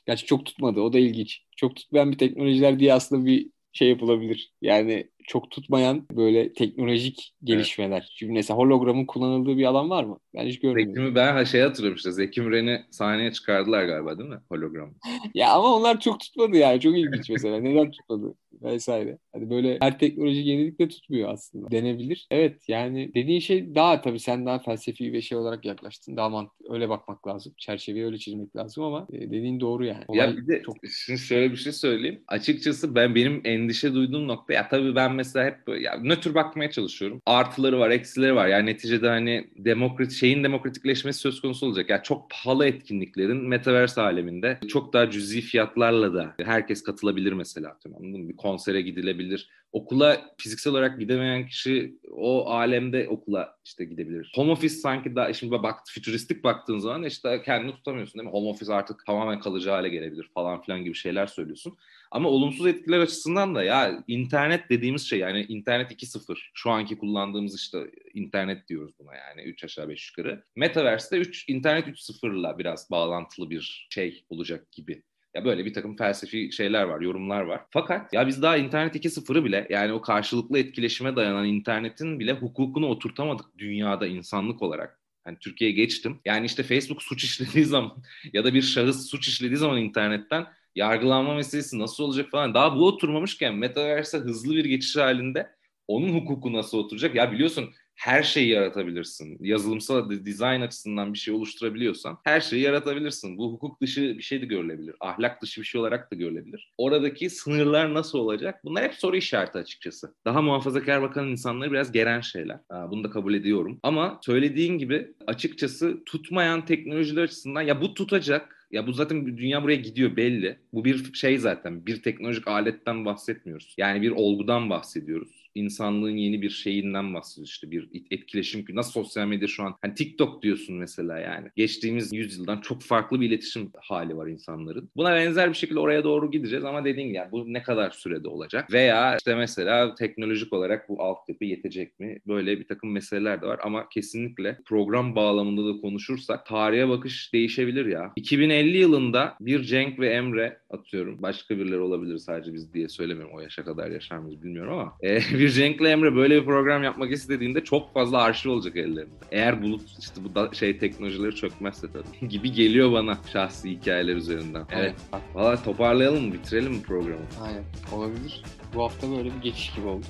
Gerçi 0.06 0.26
çok 0.26 0.46
tutmadı. 0.46 0.80
O 0.80 0.92
da 0.92 0.98
ilginç. 0.98 1.42
Çok 1.56 1.76
tutmayan 1.76 2.12
bir 2.12 2.18
teknolojiler 2.18 2.78
diye 2.78 2.94
aslında 2.94 3.26
bir 3.26 3.50
şey 3.72 3.88
yapılabilir. 3.88 4.52
Yani 4.62 5.10
çok 5.26 5.50
tutmayan 5.50 6.06
böyle 6.12 6.52
teknolojik 6.52 7.34
gelişmeler. 7.44 7.98
Evet. 7.98 8.08
Şimdi 8.14 8.32
mesela 8.32 8.56
hologramın 8.56 9.06
kullanıldığı 9.06 9.56
bir 9.56 9.64
alan 9.64 9.90
var 9.90 10.04
mı? 10.04 10.18
Ben 10.34 10.46
hiç 10.46 10.60
görmedim. 10.60 10.94
Zeki 10.94 11.14
ben 11.14 11.44
şey 11.44 11.60
hatırlıyorum 11.60 11.96
işte 11.96 12.12
Zeki 12.12 12.40
Müren'i 12.40 12.84
sahneye 12.90 13.32
çıkardılar 13.32 13.84
galiba 13.84 14.18
değil 14.18 14.30
mi 14.30 14.40
hologram? 14.48 14.94
ya 15.34 15.52
ama 15.52 15.74
onlar 15.74 16.00
çok 16.00 16.20
tutmadı 16.20 16.56
yani. 16.56 16.80
Çok 16.80 16.98
ilginç 16.98 17.30
mesela. 17.30 17.60
Neden 17.60 17.90
tutmadı? 17.90 18.34
Vesaire. 18.62 19.18
Hani 19.32 19.50
böyle 19.50 19.78
her 19.80 19.98
teknoloji 19.98 20.40
yenilikle 20.40 20.88
tutmuyor 20.88 21.28
aslında. 21.28 21.70
Denebilir. 21.70 22.26
Evet 22.30 22.68
yani 22.68 23.10
dediğin 23.14 23.40
şey 23.40 23.74
daha 23.74 24.00
tabii 24.00 24.20
sen 24.20 24.46
daha 24.46 24.58
felsefi 24.58 25.12
bir 25.12 25.20
şey 25.20 25.38
olarak 25.38 25.64
yaklaştın. 25.64 26.16
Daha 26.16 26.28
mantıklı. 26.28 26.74
Öyle 26.74 26.88
bakmak 26.88 27.26
lazım. 27.28 27.52
Çerçeveyi 27.58 28.04
öyle 28.04 28.18
çizmek 28.18 28.56
lazım 28.56 28.84
ama 28.84 29.06
e, 29.12 29.20
dediğin 29.20 29.60
doğru 29.60 29.84
yani. 29.84 30.04
Olay 30.08 30.30
ya 30.30 30.36
bir 30.36 30.46
de 30.46 30.62
çok... 30.62 30.76
şimdi 31.06 31.20
şöyle 31.20 31.52
bir 31.52 31.56
şey 31.56 31.72
söyleyeyim. 31.72 32.20
Açıkçası 32.28 32.94
ben 32.94 33.14
benim 33.14 33.40
endişe 33.44 33.94
duyduğum 33.94 34.28
nokta 34.28 34.52
ya 34.52 34.68
tabii 34.68 34.94
ben 34.94 35.14
mesela 35.14 35.46
hep 35.46 35.66
böyle, 35.66 35.82
ya 35.82 36.00
nötr 36.02 36.34
bakmaya 36.34 36.70
çalışıyorum. 36.70 37.22
Artıları 37.26 37.78
var, 37.78 37.90
eksileri 37.90 38.34
var. 38.34 38.48
Yani 38.48 38.66
neticede 38.66 39.08
hani 39.08 39.44
demokrat 39.56 40.12
şeyin 40.12 40.44
demokratikleşmesi 40.44 41.18
söz 41.18 41.40
konusu 41.40 41.66
olacak. 41.66 41.90
Yani 41.90 42.02
çok 42.02 42.30
pahalı 42.30 42.66
etkinliklerin 42.66 43.48
metaverse 43.48 44.00
aleminde 44.00 44.58
çok 44.68 44.92
daha 44.92 45.10
cüzi 45.10 45.40
fiyatlarla 45.40 46.14
da 46.14 46.34
herkes 46.44 46.82
katılabilir 46.82 47.32
mesela. 47.32 47.78
Tamam? 47.82 48.28
Bir 48.28 48.36
konsere 48.56 48.80
gidilebilir. 48.80 49.48
Okula 49.72 50.34
fiziksel 50.38 50.70
olarak 50.70 51.00
gidemeyen 51.00 51.46
kişi 51.46 51.98
o 52.10 52.50
alemde 52.50 53.08
okula 53.08 53.56
işte 53.64 53.84
gidebilir. 53.84 54.32
Home 54.34 54.52
office 54.52 54.74
sanki 54.74 55.16
daha 55.16 55.32
şimdi 55.32 55.52
bak 55.52 55.80
fütüristik 55.88 56.44
baktığın 56.44 56.78
zaman 56.78 57.02
işte 57.02 57.42
kendini 57.44 57.72
tutamıyorsun 57.72 58.14
değil 58.14 58.28
mi? 58.28 58.32
Home 58.32 58.48
office 58.48 58.74
artık 58.74 59.06
tamamen 59.06 59.40
kalıcı 59.40 59.70
hale 59.70 59.88
gelebilir 59.88 60.30
falan 60.34 60.62
filan 60.62 60.84
gibi 60.84 60.94
şeyler 60.94 61.26
söylüyorsun. 61.26 61.76
Ama 62.10 62.28
olumsuz 62.28 62.66
etkiler 62.66 62.98
açısından 62.98 63.54
da 63.54 63.64
ya 63.64 64.04
internet 64.06 64.70
dediğimiz 64.70 65.08
şey 65.08 65.18
yani 65.18 65.42
internet 65.48 65.92
2.0 65.92 66.36
şu 66.54 66.70
anki 66.70 66.98
kullandığımız 66.98 67.56
işte 67.56 67.90
internet 68.14 68.68
diyoruz 68.68 68.94
buna 68.98 69.14
yani 69.14 69.42
3 69.42 69.64
aşağı 69.64 69.88
5 69.88 70.10
yukarı. 70.10 70.44
Metaverse'de 70.56 71.20
3 71.20 71.48
internet 71.48 71.88
3.0'la 71.88 72.58
biraz 72.58 72.90
bağlantılı 72.90 73.50
bir 73.50 73.86
şey 73.90 74.24
olacak 74.28 74.72
gibi 74.72 75.02
ya 75.36 75.44
böyle 75.44 75.64
bir 75.64 75.74
takım 75.74 75.96
felsefi 75.96 76.52
şeyler 76.52 76.82
var, 76.82 77.00
yorumlar 77.00 77.40
var. 77.42 77.60
Fakat 77.70 78.12
ya 78.12 78.26
biz 78.26 78.42
daha 78.42 78.56
internet 78.56 78.96
2.0'ı 78.96 79.44
bile 79.44 79.66
yani 79.70 79.92
o 79.92 80.00
karşılıklı 80.00 80.58
etkileşime 80.58 81.16
dayanan 81.16 81.46
internetin 81.46 82.20
bile 82.20 82.32
hukukunu 82.32 82.86
oturtamadık 82.86 83.46
dünyada 83.58 84.06
insanlık 84.06 84.62
olarak. 84.62 85.00
Hani 85.24 85.38
Türkiye'ye 85.38 85.76
geçtim. 85.76 86.20
Yani 86.24 86.46
işte 86.46 86.62
Facebook 86.62 87.02
suç 87.02 87.24
işlediği 87.24 87.64
zaman 87.74 87.92
ya 88.32 88.44
da 88.44 88.54
bir 88.54 88.62
şahıs 88.62 89.06
suç 89.10 89.28
işlediği 89.28 89.56
zaman 89.56 89.78
internetten 89.78 90.46
yargılanma 90.74 91.34
meselesi 91.34 91.78
nasıl 91.78 92.04
olacak 92.04 92.30
falan. 92.30 92.54
Daha 92.54 92.76
bu 92.76 92.86
oturmamışken 92.86 93.54
Metaverse'e 93.54 94.20
hızlı 94.20 94.54
bir 94.56 94.64
geçiş 94.64 94.96
halinde 94.96 95.50
onun 95.88 96.14
hukuku 96.14 96.52
nasıl 96.52 96.78
oturacak? 96.78 97.14
Ya 97.14 97.32
biliyorsun 97.32 97.70
her 97.96 98.22
şeyi 98.22 98.48
yaratabilirsin. 98.48 99.38
Yazılımsal 99.40 100.10
dizayn 100.10 100.60
açısından 100.60 101.12
bir 101.12 101.18
şey 101.18 101.34
oluşturabiliyorsan 101.34 102.18
her 102.24 102.40
şeyi 102.40 102.62
yaratabilirsin. 102.62 103.38
Bu 103.38 103.52
hukuk 103.52 103.80
dışı 103.80 104.18
bir 104.18 104.22
şey 104.22 104.42
de 104.42 104.46
görülebilir. 104.46 104.94
Ahlak 105.00 105.42
dışı 105.42 105.60
bir 105.60 105.66
şey 105.66 105.80
olarak 105.80 106.12
da 106.12 106.16
görülebilir. 106.16 106.72
Oradaki 106.78 107.30
sınırlar 107.30 107.94
nasıl 107.94 108.18
olacak? 108.18 108.60
Bunlar 108.64 108.84
hep 108.84 108.94
soru 108.94 109.16
işareti 109.16 109.58
açıkçası. 109.58 110.14
Daha 110.24 110.42
muhafazakar 110.42 111.02
bakan 111.02 111.28
insanları 111.28 111.72
biraz 111.72 111.92
geren 111.92 112.20
şeyler. 112.20 112.58
Bunu 112.90 113.04
da 113.04 113.10
kabul 113.10 113.34
ediyorum. 113.34 113.80
Ama 113.82 114.20
söylediğin 114.22 114.78
gibi 114.78 115.14
açıkçası 115.26 116.04
tutmayan 116.06 116.64
teknolojiler 116.66 117.22
açısından 117.22 117.62
ya 117.62 117.80
bu 117.80 117.94
tutacak 117.94 118.68
ya 118.70 118.86
bu 118.86 118.92
zaten 118.92 119.38
dünya 119.38 119.62
buraya 119.62 119.76
gidiyor 119.76 120.16
belli. 120.16 120.58
Bu 120.72 120.84
bir 120.84 121.14
şey 121.14 121.38
zaten. 121.38 121.86
Bir 121.86 122.02
teknolojik 122.02 122.48
aletten 122.48 123.04
bahsetmiyoruz. 123.04 123.74
Yani 123.78 124.02
bir 124.02 124.10
olgudan 124.10 124.70
bahsediyoruz. 124.70 125.45
İnsanlığın 125.56 126.16
yeni 126.16 126.42
bir 126.42 126.50
şeyinden 126.50 127.14
bahsediyoruz 127.14 127.50
işte 127.50 127.70
bir 127.70 127.88
etkileşim. 128.10 128.64
Nasıl 128.68 128.92
sosyal 128.92 129.26
medya 129.26 129.48
şu 129.48 129.62
an? 129.62 129.74
Hani 129.82 129.94
TikTok 129.94 130.42
diyorsun 130.42 130.76
mesela 130.76 131.18
yani. 131.18 131.48
Geçtiğimiz 131.56 132.12
yüzyıldan 132.12 132.60
çok 132.60 132.82
farklı 132.82 133.20
bir 133.20 133.28
iletişim 133.28 133.70
hali 133.80 134.16
var 134.16 134.26
insanların. 134.26 134.90
Buna 134.96 135.14
benzer 135.14 135.48
bir 135.48 135.54
şekilde 135.54 135.80
oraya 135.80 136.04
doğru 136.04 136.30
gideceğiz 136.30 136.64
ama 136.64 136.84
dediğim 136.84 137.08
gibi 137.08 137.16
yani 137.16 137.32
bu 137.32 137.52
ne 137.52 137.62
kadar 137.62 137.90
sürede 137.90 138.28
olacak? 138.28 138.72
Veya 138.72 139.16
işte 139.16 139.34
mesela 139.34 139.94
teknolojik 139.94 140.52
olarak 140.52 140.88
bu 140.88 141.02
altyapı 141.02 141.44
yetecek 141.44 142.00
mi? 142.00 142.18
Böyle 142.26 142.60
bir 142.60 142.68
takım 142.68 142.92
meseleler 142.92 143.42
de 143.42 143.46
var 143.46 143.60
ama 143.62 143.88
kesinlikle 143.88 144.58
program 144.64 145.16
bağlamında 145.16 145.74
da 145.74 145.80
konuşursak 145.80 146.46
tarihe 146.46 146.88
bakış 146.88 147.32
değişebilir 147.32 147.86
ya. 147.86 148.12
2050 148.16 148.66
2050 148.66 148.78
yılında 148.78 149.36
bir 149.40 149.62
Cenk 149.62 149.98
ve 149.98 150.08
Emre 150.08 150.58
atıyorum. 150.70 151.22
Başka 151.22 151.58
birileri 151.58 151.78
olabilir 151.78 152.18
sadece 152.18 152.54
biz 152.54 152.74
diye 152.74 152.88
söylemiyorum. 152.88 153.34
O 153.34 153.40
yaşa 153.40 153.64
kadar 153.64 153.90
yaşar 153.90 154.18
mıyız 154.18 154.42
bilmiyorum 154.42 154.72
ama. 154.72 154.92
E, 155.02 155.20
bir 155.38 155.45
Cenk 155.50 155.80
ile 155.80 155.90
Emre 155.90 156.16
böyle 156.16 156.40
bir 156.40 156.44
program 156.44 156.82
yapmak 156.82 157.12
istediğinde 157.12 157.64
çok 157.64 157.94
fazla 157.94 158.22
arşiv 158.22 158.50
olacak 158.50 158.76
ellerinde. 158.76 159.24
Eğer 159.30 159.62
bulut 159.62 159.82
işte 159.98 160.24
bu 160.24 160.34
da, 160.34 160.54
şey 160.54 160.78
teknolojileri 160.78 161.34
çökmezse 161.34 161.86
tabii. 161.92 162.28
gibi 162.28 162.52
geliyor 162.52 162.92
bana 162.92 163.18
şahsi 163.32 163.70
hikayeler 163.70 164.16
üzerinden. 164.16 164.64
Evet. 164.70 164.94
evet. 165.12 165.22
Valla 165.34 165.62
toparlayalım 165.62 166.26
mı? 166.26 166.32
Bitirelim 166.32 166.72
mi 166.72 166.82
programı? 166.82 167.24
Aynen. 167.42 167.64
Olabilir. 167.92 168.42
Bu 168.74 168.82
hafta 168.82 169.10
böyle 169.10 169.24
bir 169.24 169.42
geçiş 169.42 169.74
gibi 169.74 169.86
oldu 169.86 170.06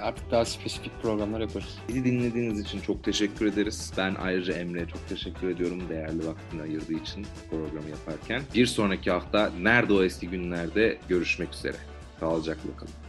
artık 0.00 0.30
daha 0.30 0.44
spesifik 0.44 1.02
programlar 1.02 1.40
yaparız. 1.40 1.78
Bizi 1.88 2.04
dinlediğiniz 2.04 2.60
için 2.60 2.80
çok 2.80 3.04
teşekkür 3.04 3.46
ederiz. 3.46 3.92
Ben 3.96 4.14
ayrıca 4.14 4.54
Emre'ye 4.54 4.86
çok 4.88 5.08
teşekkür 5.08 5.50
ediyorum 5.50 5.82
değerli 5.88 6.26
vaktini 6.26 6.62
ayırdığı 6.62 6.92
için 6.92 7.26
programı 7.50 7.90
yaparken. 7.90 8.42
Bir 8.54 8.66
sonraki 8.66 9.10
hafta 9.10 9.50
Nerede 9.60 9.92
o 9.92 10.02
eski 10.02 10.28
günlerde 10.28 10.98
görüşmek 11.08 11.54
üzere. 11.54 11.76
Sağlıcakla 12.20 12.76
kalın. 12.76 13.07